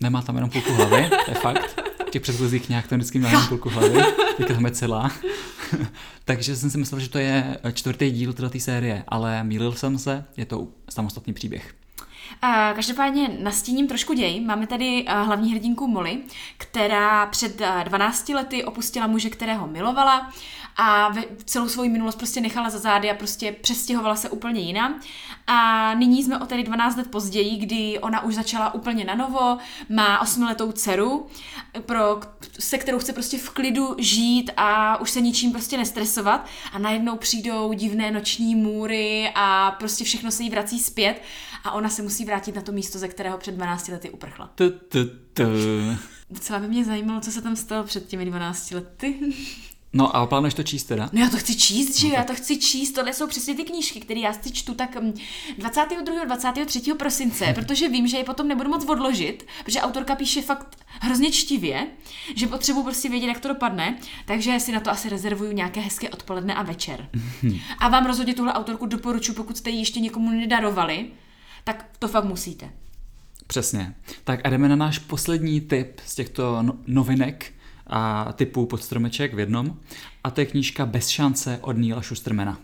Nemá 0.00 0.22
tam 0.22 0.34
jenom 0.34 0.50
půlku 0.50 0.72
hlavy, 0.72 1.10
to 1.24 1.30
je 1.30 1.34
fakt. 1.34 1.80
V 2.06 2.10
těch 2.10 2.22
předchozích 2.22 2.68
nějak 2.68 2.86
to 2.86 2.94
vždycky 2.94 3.18
měla 3.18 3.32
jenom 3.32 3.48
půlku 3.48 3.68
hlavy, 3.68 4.02
teďka 4.36 4.54
tam 4.54 4.64
je 4.64 4.70
celá. 4.70 5.10
Takže 6.24 6.56
jsem 6.56 6.70
si 6.70 6.78
myslel, 6.78 7.00
že 7.00 7.08
to 7.08 7.18
je 7.18 7.58
čtvrtý 7.72 8.10
díl 8.10 8.32
té 8.32 8.60
série, 8.60 9.04
ale 9.08 9.44
mýlil 9.44 9.72
jsem 9.72 9.98
se, 9.98 10.24
je 10.36 10.46
to 10.46 10.68
samostatný 10.88 11.32
příběh. 11.32 11.74
Každopádně 12.74 13.30
nastíním 13.42 13.88
trošku 13.88 14.12
děj. 14.12 14.40
Máme 14.40 14.66
tady 14.66 15.04
hlavní 15.08 15.52
hrdinku 15.52 15.86
Molly, 15.86 16.18
která 16.56 17.26
před 17.26 17.62
12 17.84 18.28
lety 18.28 18.64
opustila 18.64 19.06
muže, 19.06 19.30
kterého 19.30 19.66
milovala 19.66 20.32
a 20.80 21.14
celou 21.44 21.68
svou 21.68 21.88
minulost 21.88 22.16
prostě 22.16 22.40
nechala 22.40 22.70
za 22.70 22.78
zády 22.78 23.10
a 23.10 23.14
prostě 23.14 23.52
přestěhovala 23.52 24.16
se 24.16 24.30
úplně 24.30 24.60
jinam. 24.60 25.00
A 25.46 25.94
nyní 25.94 26.24
jsme 26.24 26.38
o 26.38 26.46
tedy 26.46 26.62
12 26.62 26.96
let 26.96 27.10
později, 27.10 27.56
kdy 27.56 27.98
ona 27.98 28.24
už 28.24 28.34
začala 28.34 28.74
úplně 28.74 29.04
na 29.04 29.14
novo, 29.14 29.58
má 29.88 30.20
osmiletou 30.20 30.72
dceru, 30.72 31.26
pro, 31.80 32.20
se 32.58 32.78
kterou 32.78 32.98
chce 32.98 33.12
prostě 33.12 33.38
v 33.38 33.50
klidu 33.50 33.94
žít 33.98 34.50
a 34.56 35.00
už 35.00 35.10
se 35.10 35.20
ničím 35.20 35.52
prostě 35.52 35.76
nestresovat 35.76 36.46
a 36.72 36.78
najednou 36.78 37.16
přijdou 37.16 37.72
divné 37.72 38.10
noční 38.10 38.54
můry 38.54 39.32
a 39.34 39.70
prostě 39.70 40.04
všechno 40.04 40.30
se 40.30 40.42
jí 40.42 40.50
vrací 40.50 40.78
zpět 40.78 41.22
a 41.64 41.70
ona 41.70 41.88
se 41.88 42.02
musí 42.02 42.24
vrátit 42.24 42.54
na 42.54 42.62
to 42.62 42.72
místo, 42.72 42.98
ze 42.98 43.08
kterého 43.08 43.38
před 43.38 43.54
12 43.54 43.88
lety 43.88 44.10
uprchla. 44.10 44.50
Docela 46.30 46.58
by 46.58 46.68
mě 46.68 46.84
zajímalo, 46.84 47.20
co 47.20 47.32
se 47.32 47.42
tam 47.42 47.56
stalo 47.56 47.84
před 47.84 48.06
těmi 48.06 48.24
12 48.24 48.70
lety. 48.70 49.14
No 49.92 50.16
a 50.16 50.26
plánuješ 50.26 50.54
to 50.54 50.62
číst 50.62 50.84
teda? 50.84 51.10
No 51.12 51.20
já 51.20 51.30
to 51.30 51.36
chci 51.36 51.56
číst, 51.56 51.98
že 51.98 52.08
no, 52.08 52.14
já 52.14 52.24
to 52.24 52.34
chci 52.34 52.56
číst, 52.56 52.92
tohle 52.92 53.12
jsou 53.12 53.26
přesně 53.26 53.54
ty 53.54 53.64
knížky, 53.64 54.00
které 54.00 54.20
já 54.20 54.32
si 54.32 54.52
čtu 54.52 54.74
tak 54.74 54.96
22. 55.58 56.24
23. 56.24 56.94
prosince, 56.94 57.52
protože 57.54 57.88
vím, 57.88 58.06
že 58.06 58.16
je 58.16 58.24
potom 58.24 58.48
nebudu 58.48 58.70
moc 58.70 58.84
odložit, 58.84 59.46
protože 59.64 59.80
autorka 59.80 60.14
píše 60.14 60.42
fakt 60.42 60.76
hrozně 61.00 61.30
čtivě, 61.30 61.86
že 62.36 62.46
potřebuji 62.46 62.82
prostě 62.82 63.08
vědět, 63.08 63.26
jak 63.26 63.40
to 63.40 63.48
dopadne, 63.48 63.98
takže 64.26 64.60
si 64.60 64.72
na 64.72 64.80
to 64.80 64.90
asi 64.90 65.08
rezervuju 65.08 65.52
nějaké 65.52 65.80
hezké 65.80 66.10
odpoledne 66.10 66.54
a 66.54 66.62
večer. 66.62 67.08
A 67.78 67.88
vám 67.88 68.06
rozhodně 68.06 68.34
tuhle 68.34 68.52
autorku 68.52 68.86
doporučuji, 68.86 69.32
pokud 69.32 69.56
jste 69.56 69.70
ji 69.70 69.78
ještě 69.78 70.00
někomu 70.00 70.30
nedarovali, 70.30 71.10
tak 71.64 71.86
to 71.98 72.08
fakt 72.08 72.24
musíte. 72.24 72.70
Přesně. 73.46 73.94
Tak 74.24 74.40
a 74.44 74.50
jdeme 74.50 74.68
na 74.68 74.76
náš 74.76 74.98
poslední 74.98 75.60
tip 75.60 76.00
z 76.06 76.14
těchto 76.14 76.62
no- 76.62 76.76
novinek, 76.86 77.52
a 77.90 78.32
typu 78.32 78.66
pod 78.66 78.82
stromeček 78.82 79.34
v 79.34 79.38
jednom. 79.38 79.76
A 80.24 80.30
to 80.30 80.40
je 80.40 80.46
knížka 80.46 80.86
Bez 80.86 81.08
šance 81.08 81.58
od 81.62 81.78
Neila 81.78 82.02
Schustermana. 82.02 82.58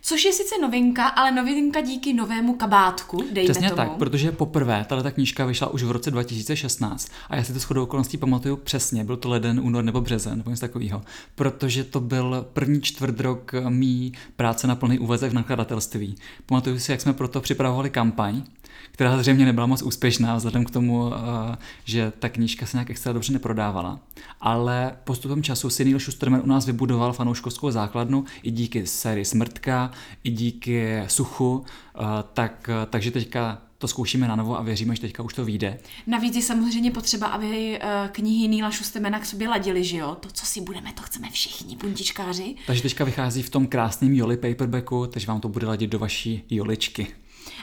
Což 0.00 0.24
je 0.24 0.32
sice 0.32 0.54
novinka, 0.62 1.06
ale 1.08 1.30
novinka 1.30 1.80
díky 1.80 2.14
novému 2.14 2.54
kabátku, 2.54 3.24
dejme 3.32 3.52
Přesně 3.52 3.68
tomu. 3.68 3.76
tak, 3.76 3.92
protože 3.92 4.32
poprvé 4.32 4.86
tato 4.88 5.10
knížka 5.10 5.46
vyšla 5.46 5.66
už 5.66 5.82
v 5.82 5.90
roce 5.90 6.10
2016 6.10 7.12
a 7.30 7.36
já 7.36 7.44
si 7.44 7.52
to 7.52 7.58
shodou 7.58 7.82
okolností 7.82 8.16
pamatuju 8.16 8.56
přesně, 8.56 9.04
byl 9.04 9.16
to 9.16 9.28
leden, 9.28 9.60
únor 9.60 9.84
nebo 9.84 10.00
březen, 10.00 10.38
nebo 10.38 10.50
něco 10.50 10.60
takového, 10.60 11.02
protože 11.34 11.84
to 11.84 12.00
byl 12.00 12.46
první 12.52 12.80
čtvrt 12.82 13.20
rok 13.20 13.52
mý 13.68 14.12
práce 14.36 14.66
na 14.66 14.76
plný 14.76 14.98
úvazek 14.98 15.30
v 15.30 15.34
nakladatelství. 15.34 16.14
Pamatuju 16.46 16.78
si, 16.78 16.92
jak 16.92 17.00
jsme 17.00 17.12
proto 17.12 17.40
připravovali 17.40 17.90
kampaň, 17.90 18.42
která 18.90 19.18
zřejmě 19.18 19.44
nebyla 19.44 19.66
moc 19.66 19.82
úspěšná, 19.82 20.36
vzhledem 20.36 20.64
k 20.64 20.70
tomu, 20.70 21.12
eh, 21.14 21.56
že 21.84 22.12
ta 22.18 22.28
knížka 22.28 22.66
se 22.66 22.76
nějak 22.76 22.90
extra 22.90 23.12
dobře 23.12 23.32
neprodávala. 23.32 24.00
Ale 24.40 24.96
postupem 25.04 25.42
času 25.42 25.70
si 25.70 25.84
Neil 25.84 26.00
Schusterman 26.00 26.40
u 26.44 26.46
nás 26.46 26.66
vybudoval 26.66 27.12
fanouškovskou 27.12 27.70
základnu 27.70 28.24
i 28.42 28.50
díky 28.50 28.86
sérii 28.86 29.24
Smrtka, 29.24 29.90
i 30.24 30.30
díky 30.30 31.02
Suchu, 31.06 31.64
eh, 31.94 32.00
tak, 32.32 32.70
takže 32.90 33.10
teďka 33.10 33.58
to 33.78 33.88
zkoušíme 33.88 34.28
na 34.28 34.36
novo 34.36 34.58
a 34.58 34.62
věříme, 34.62 34.94
že 34.94 35.00
teďka 35.00 35.22
už 35.22 35.34
to 35.34 35.44
vyjde. 35.44 35.78
Navíc 36.06 36.36
je 36.36 36.42
samozřejmě 36.42 36.90
potřeba, 36.90 37.26
aby 37.26 37.78
eh, 37.80 38.08
knihy 38.12 38.48
Nýla 38.48 38.70
Šustemena 38.70 39.18
k 39.18 39.26
sobě 39.26 39.48
ladily, 39.48 39.84
že 39.84 39.96
jo? 39.96 40.16
To, 40.20 40.28
co 40.32 40.46
si 40.46 40.60
budeme, 40.60 40.92
to 40.92 41.02
chceme 41.02 41.30
všichni 41.30 41.76
puntičkáři. 41.76 42.54
Takže 42.66 42.82
teďka 42.82 43.04
vychází 43.04 43.42
v 43.42 43.50
tom 43.50 43.66
krásném 43.66 44.14
Joli 44.14 44.36
paperbacku, 44.36 45.06
takže 45.06 45.26
vám 45.26 45.40
to 45.40 45.48
bude 45.48 45.66
ladit 45.66 45.90
do 45.90 45.98
vaší 45.98 46.44
Joličky. 46.50 47.06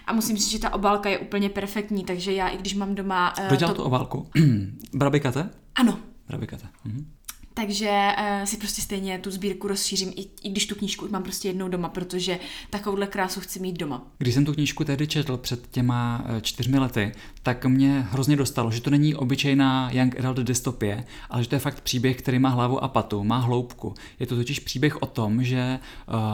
A 0.07 0.13
musím 0.13 0.37
říct, 0.37 0.51
že 0.51 0.59
ta 0.59 0.73
obálka 0.73 1.09
je 1.09 1.19
úplně 1.19 1.49
perfektní, 1.49 2.03
takže 2.03 2.33
já 2.33 2.47
i 2.47 2.57
když 2.57 2.73
mám 2.73 2.95
doma... 2.95 3.33
Uh, 3.39 3.47
Kdo 3.47 3.55
dělal 3.55 3.75
to... 3.75 3.81
tu 3.81 3.87
obálku? 3.87 4.29
Brabikate? 4.93 5.49
Ano. 5.75 5.99
Brabikate. 6.27 6.67
Mhm. 6.85 7.11
Takže 7.57 8.11
uh, 8.17 8.45
si 8.45 8.57
prostě 8.57 8.81
stejně 8.81 9.19
tu 9.19 9.31
sbírku 9.31 9.67
rozšířím, 9.67 10.09
i, 10.15 10.21
i 10.43 10.49
když 10.49 10.65
tu 10.65 10.75
knížku 10.75 11.07
mám 11.09 11.23
prostě 11.23 11.47
jednou 11.47 11.67
doma, 11.67 11.89
protože 11.89 12.39
takovouhle 12.69 13.07
krásu 13.07 13.39
chci 13.39 13.59
mít 13.59 13.77
doma. 13.77 14.07
Když 14.17 14.33
jsem 14.33 14.45
tu 14.45 14.53
knížku 14.53 14.83
tehdy 14.83 15.07
četl 15.07 15.37
před 15.37 15.67
těma 15.71 16.25
uh, 16.29 16.39
čtyřmi 16.41 16.79
lety, 16.79 17.11
tak 17.43 17.65
mě 17.65 18.07
hrozně 18.11 18.35
dostalo, 18.35 18.71
že 18.71 18.81
to 18.81 18.89
není 18.89 19.15
obyčejná 19.15 19.89
young 19.91 20.19
adult 20.19 20.37
dystopie, 20.37 21.05
ale 21.29 21.43
že 21.43 21.49
to 21.49 21.55
je 21.55 21.59
fakt 21.59 21.81
příběh, 21.81 22.17
který 22.17 22.39
má 22.39 22.49
hlavu 22.49 22.83
a 22.83 22.87
patu, 22.87 23.23
má 23.23 23.37
hloubku. 23.37 23.93
Je 24.19 24.27
to 24.27 24.35
totiž 24.35 24.59
příběh 24.59 25.01
o 25.01 25.05
tom, 25.05 25.43
že 25.43 25.79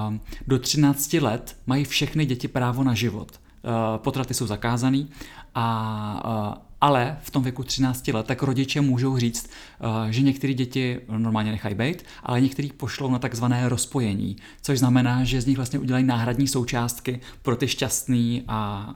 uh, 0.09 0.15
do 0.47 0.59
13 0.59 1.13
let 1.13 1.57
mají 1.67 1.85
všechny 1.85 2.25
děti 2.25 2.47
právo 2.47 2.83
na 2.83 2.93
život. 2.93 3.39
Uh, 3.63 3.97
potraty 3.97 4.33
jsou 4.33 4.47
zakázaný 4.47 5.09
a 5.55 6.55
uh, 6.57 6.71
ale 6.81 7.17
v 7.21 7.31
tom 7.31 7.43
věku 7.43 7.63
13 7.63 8.07
let, 8.07 8.25
tak 8.25 8.43
rodiče 8.43 8.81
můžou 8.81 9.17
říct, 9.17 9.49
eh, 9.49 10.11
že 10.11 10.21
některé 10.21 10.53
děti 10.53 10.99
normálně 11.17 11.51
nechají 11.51 11.75
být, 11.75 12.05
ale 12.23 12.41
některý 12.41 12.71
pošlou 12.71 13.11
na 13.11 13.19
takzvané 13.19 13.69
rozpojení, 13.69 14.35
což 14.61 14.79
znamená, 14.79 15.23
že 15.23 15.41
z 15.41 15.45
nich 15.45 15.57
vlastně 15.57 15.79
udělají 15.79 16.05
náhradní 16.05 16.47
součástky 16.47 17.19
pro 17.41 17.55
ty 17.55 17.67
šťastný 17.67 18.43
a 18.47 18.93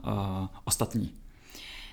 ostatní. 0.64 1.25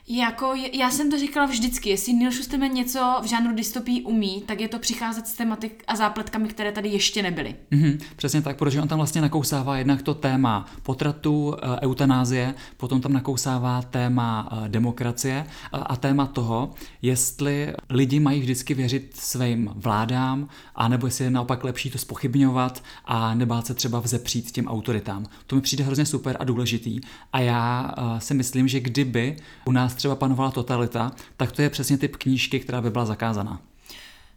Jako, 0.08 0.54
já 0.72 0.90
jsem 0.90 1.10
to 1.10 1.18
říkala 1.18 1.46
vždycky, 1.46 1.90
jestli 1.90 2.12
Neil 2.12 2.32
Schusterman 2.32 2.70
něco 2.70 3.20
v 3.22 3.26
žánru 3.26 3.54
dystopí 3.54 4.02
umí, 4.02 4.42
tak 4.46 4.60
je 4.60 4.68
to 4.68 4.78
přicházet 4.78 5.26
s 5.26 5.34
tematik 5.34 5.84
a 5.86 5.96
zápletkami, 5.96 6.48
které 6.48 6.72
tady 6.72 6.88
ještě 6.88 7.22
nebyly. 7.22 7.56
Mm-hmm, 7.72 7.98
přesně 8.16 8.42
tak, 8.42 8.58
protože 8.58 8.82
on 8.82 8.88
tam 8.88 8.98
vlastně 8.98 9.20
nakousává 9.20 9.78
jednak 9.78 10.02
to 10.02 10.14
téma 10.14 10.66
potratu, 10.82 11.56
eh, 11.62 11.80
eutanázie, 11.80 12.54
potom 12.76 13.00
tam 13.00 13.12
nakousává 13.12 13.82
téma 13.82 14.48
eh, 14.52 14.68
demokracie 14.68 15.46
a, 15.72 15.78
a 15.78 15.96
téma 15.96 16.26
toho, 16.26 16.70
jestli 17.02 17.72
lidi 17.90 18.20
mají 18.20 18.40
vždycky 18.40 18.74
věřit 18.74 19.16
svým 19.16 19.70
vládám, 19.74 20.48
anebo 20.74 21.06
jestli 21.06 21.24
je 21.24 21.30
naopak 21.30 21.64
lepší 21.64 21.90
to 21.90 21.98
spochybňovat 21.98 22.82
a 23.04 23.34
nebát 23.34 23.66
se 23.66 23.74
třeba 23.74 24.00
vzepřít 24.00 24.50
těm 24.50 24.66
autoritám. 24.66 25.26
To 25.46 25.56
mi 25.56 25.62
přijde 25.62 25.84
hrozně 25.84 26.06
super 26.06 26.36
a 26.40 26.44
důležitý 26.44 27.00
a 27.32 27.40
já 27.40 27.94
uh, 27.98 28.18
si 28.18 28.34
myslím, 28.34 28.68
že 28.68 28.80
kdyby 28.80 29.36
u 29.64 29.72
nás 29.72 29.91
třeba 29.94 30.16
panovala 30.16 30.50
totalita, 30.50 31.12
tak 31.36 31.52
to 31.52 31.62
je 31.62 31.70
přesně 31.70 31.98
typ 31.98 32.16
knížky, 32.16 32.60
která 32.60 32.80
by 32.80 32.90
byla 32.90 33.04
zakázaná. 33.04 33.60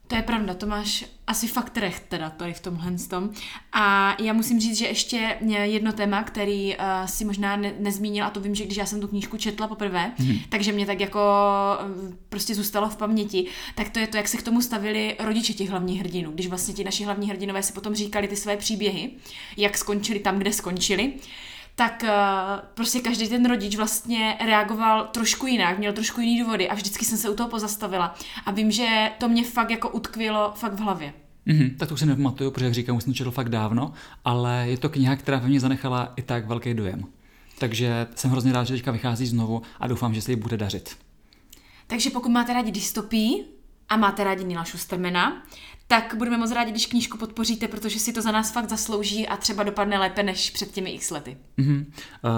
To 0.08 0.16
je 0.16 0.22
pravda, 0.22 0.54
to 0.54 0.68
máš 0.68 1.06
asi 1.28 1.48
fakt 1.48 1.78
recht 1.78 2.04
teda 2.10 2.30
tady 2.30 2.54
v 2.54 2.60
tomhle 2.60 2.92
tom. 3.10 3.30
A 3.74 4.16
já 4.22 4.34
musím 4.34 4.60
říct, 4.60 4.78
že 4.78 4.88
ještě 4.88 5.38
jedno 5.64 5.94
téma, 5.94 6.24
který 6.24 6.76
uh, 6.76 6.84
si 7.06 7.26
možná 7.26 7.56
ne- 7.56 7.74
nezmínil, 7.80 8.26
a 8.26 8.30
to 8.30 8.40
vím, 8.40 8.56
že 8.56 8.66
když 8.66 8.78
já 8.78 8.86
jsem 8.86 9.02
tu 9.02 9.08
knížku 9.08 9.38
četla 9.38 9.68
poprvé, 9.68 10.12
hmm. 10.18 10.38
takže 10.50 10.72
mě 10.72 10.86
tak 10.86 11.00
jako 11.00 11.20
uh, 11.20 12.14
prostě 12.30 12.56
zůstalo 12.56 12.90
v 12.90 12.98
paměti, 12.98 13.48
tak 13.76 13.90
to 13.90 14.00
je 14.00 14.08
to, 14.08 14.18
jak 14.18 14.28
se 14.28 14.38
k 14.38 14.44
tomu 14.44 14.62
stavili 14.62 15.16
rodiče 15.20 15.54
těch 15.54 15.70
hlavních 15.70 16.00
hrdinů. 16.00 16.32
Když 16.32 16.48
vlastně 16.48 16.74
ti 16.74 16.84
naši 16.84 17.04
hlavní 17.04 17.30
hrdinové 17.30 17.64
si 17.64 17.74
potom 17.74 17.96
říkali 17.96 18.28
ty 18.28 18.36
své 18.36 18.58
příběhy, 18.58 19.12
jak 19.58 19.78
skončili 19.78 20.20
tam, 20.20 20.38
kde 20.38 20.54
skončili, 20.54 21.14
tak 21.76 22.04
uh, 22.04 22.10
prostě 22.74 23.00
každý 23.00 23.28
ten 23.28 23.46
rodič 23.46 23.76
vlastně 23.76 24.38
reagoval 24.46 25.08
trošku 25.08 25.48
jinak, 25.48 25.78
měl 25.78 25.94
trošku 25.94 26.22
jiný 26.22 26.40
důvody 26.40 26.70
a 26.70 26.76
vždycky 26.76 27.06
jsem 27.06 27.18
se 27.18 27.30
u 27.30 27.36
toho 27.36 27.50
pozastavila. 27.50 28.16
A 28.46 28.52
vím, 28.52 28.72
že 28.72 29.12
to 29.18 29.30
mě 29.30 29.44
fakt 29.44 29.70
jako 29.70 29.90
utkvělo 29.90 30.54
fakt 30.56 30.74
v 30.74 30.80
hlavě. 30.80 31.14
Mm-hmm, 31.48 31.78
tak 31.78 31.88
to 31.88 31.94
už 31.94 32.00
si 32.00 32.06
nepamatuju, 32.06 32.52
protože 32.52 32.66
jak 32.66 32.74
říkám, 32.74 32.96
už 32.96 33.04
jsem 33.04 33.14
četl 33.14 33.32
fakt 33.32 33.50
dávno, 33.50 33.94
ale 34.26 34.66
je 34.68 34.78
to 34.78 34.90
kniha, 34.90 35.16
která 35.16 35.40
ve 35.40 35.48
mně 35.48 35.60
zanechala 35.60 36.14
i 36.16 36.22
tak 36.22 36.48
velký 36.48 36.74
dojem. 36.74 37.04
Takže 37.60 38.08
jsem 38.16 38.32
hrozně 38.32 38.54
rád, 38.54 38.64
že 38.64 38.74
teďka 38.74 38.92
vychází 38.92 39.26
znovu 39.26 39.62
a 39.80 39.88
doufám, 39.88 40.14
že 40.14 40.22
se 40.22 40.32
jí 40.32 40.36
bude 40.36 40.58
dařit. 40.58 40.98
Takže 41.88 42.10
pokud 42.10 42.30
máte 42.30 42.54
rádi 42.54 42.72
dystopii 42.72 43.46
a 43.90 43.98
máte 43.98 44.24
rádi 44.24 44.44
Nila 44.44 44.66
Schustermana, 44.66 45.44
tak 45.88 46.16
budeme 46.18 46.38
moc 46.38 46.52
rádi, 46.52 46.72
když 46.72 46.86
knížku 46.86 47.18
podpoříte, 47.18 47.68
protože 47.68 48.00
si 48.00 48.14
to 48.14 48.22
za 48.22 48.32
nás 48.32 48.52
fakt 48.52 48.70
zaslouží 48.70 49.28
a 49.28 49.38
třeba 49.38 49.64
dopadne 49.64 50.00
lépe 50.00 50.24
než 50.24 50.50
před 50.50 50.72
těmi 50.72 50.90
x 50.90 51.12
lety. 51.12 51.38
Mm-hmm. 51.58 51.86
Uh, 52.24 52.32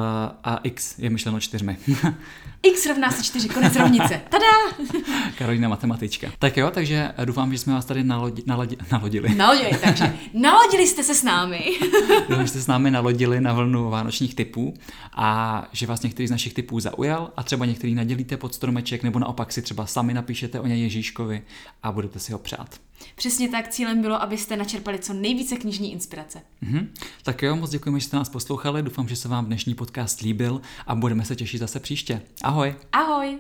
a 0.44 0.60
x 0.64 1.00
je 1.00 1.10
myšleno 1.10 1.40
čtyřmi. 1.40 1.78
x 2.64 2.86
rovná 2.86 3.12
se 3.12 3.24
čtyři, 3.24 3.50
konec 3.50 3.76
rovnice. 3.76 4.22
Tada! 4.30 4.46
Karolina 5.38 5.70
matematička. 5.70 6.32
Tak 6.40 6.58
jo, 6.58 6.72
takže 6.72 7.12
doufám, 7.26 7.52
že 7.52 7.58
jsme 7.58 7.74
vás 7.74 7.86
tady 7.86 8.04
nalodi, 8.04 8.44
nalodi, 8.46 8.78
nalodili. 8.92 9.30
Nalodili, 9.36 9.80
takže 9.84 10.18
nalodili 10.34 10.88
jste 10.88 11.04
se 11.04 11.16
s 11.16 11.24
námi. 11.24 11.66
doufám, 12.30 12.46
že 12.46 12.48
jste 12.48 12.62
s 12.62 12.68
námi 12.68 12.92
nalodili 12.92 13.42
na 13.42 13.54
vlnu 13.54 13.90
vánočních 13.90 14.36
typů 14.36 14.74
a 15.14 15.68
že 15.72 15.88
vás 15.88 16.02
některý 16.02 16.28
z 16.28 16.32
našich 16.32 16.54
typů 16.54 16.80
zaujal 16.80 17.32
a 17.38 17.44
třeba 17.44 17.66
některý 17.66 17.96
nadělíte 17.96 18.38
pod 18.38 18.56
stromeček 18.56 19.04
nebo 19.04 19.20
naopak 19.20 19.54
si 19.54 19.62
třeba 19.62 19.86
sami 19.86 20.14
napíšete 20.14 20.60
o 20.60 20.68
něj 20.68 20.82
Ježíškovi 20.82 21.42
a 21.84 21.92
budete 21.92 22.20
si 22.20 22.32
ho 22.32 22.40
přát. 22.40 22.80
Přesně 23.16 23.50
tak, 23.50 23.68
cílem 23.68 24.02
bylo, 24.02 24.22
abyste 24.22 24.58
načerpali 24.58 25.00
co 25.00 25.14
nejvíce 25.14 25.56
knižní 25.56 25.92
inspirace. 25.92 26.42
Mm-hmm. 26.64 26.88
Tak 27.24 27.42
jo, 27.42 27.56
moc 27.56 27.70
děkujeme, 27.70 28.00
že 28.00 28.06
jste 28.06 28.18
nás 28.18 28.30
poslouchali, 28.30 28.84
doufám, 28.84 29.08
že 29.08 29.16
se 29.16 29.28
vám 29.28 29.46
dnešní 29.46 29.76
podcast 29.76 30.22
líbil 30.22 30.62
a 30.88 30.96
budeme 30.96 31.26
se 31.26 31.36
těšit 31.36 31.60
zase 31.60 31.80
příště. 31.80 32.22
Ahoj! 32.44 32.76
Ahoj! 32.94 33.38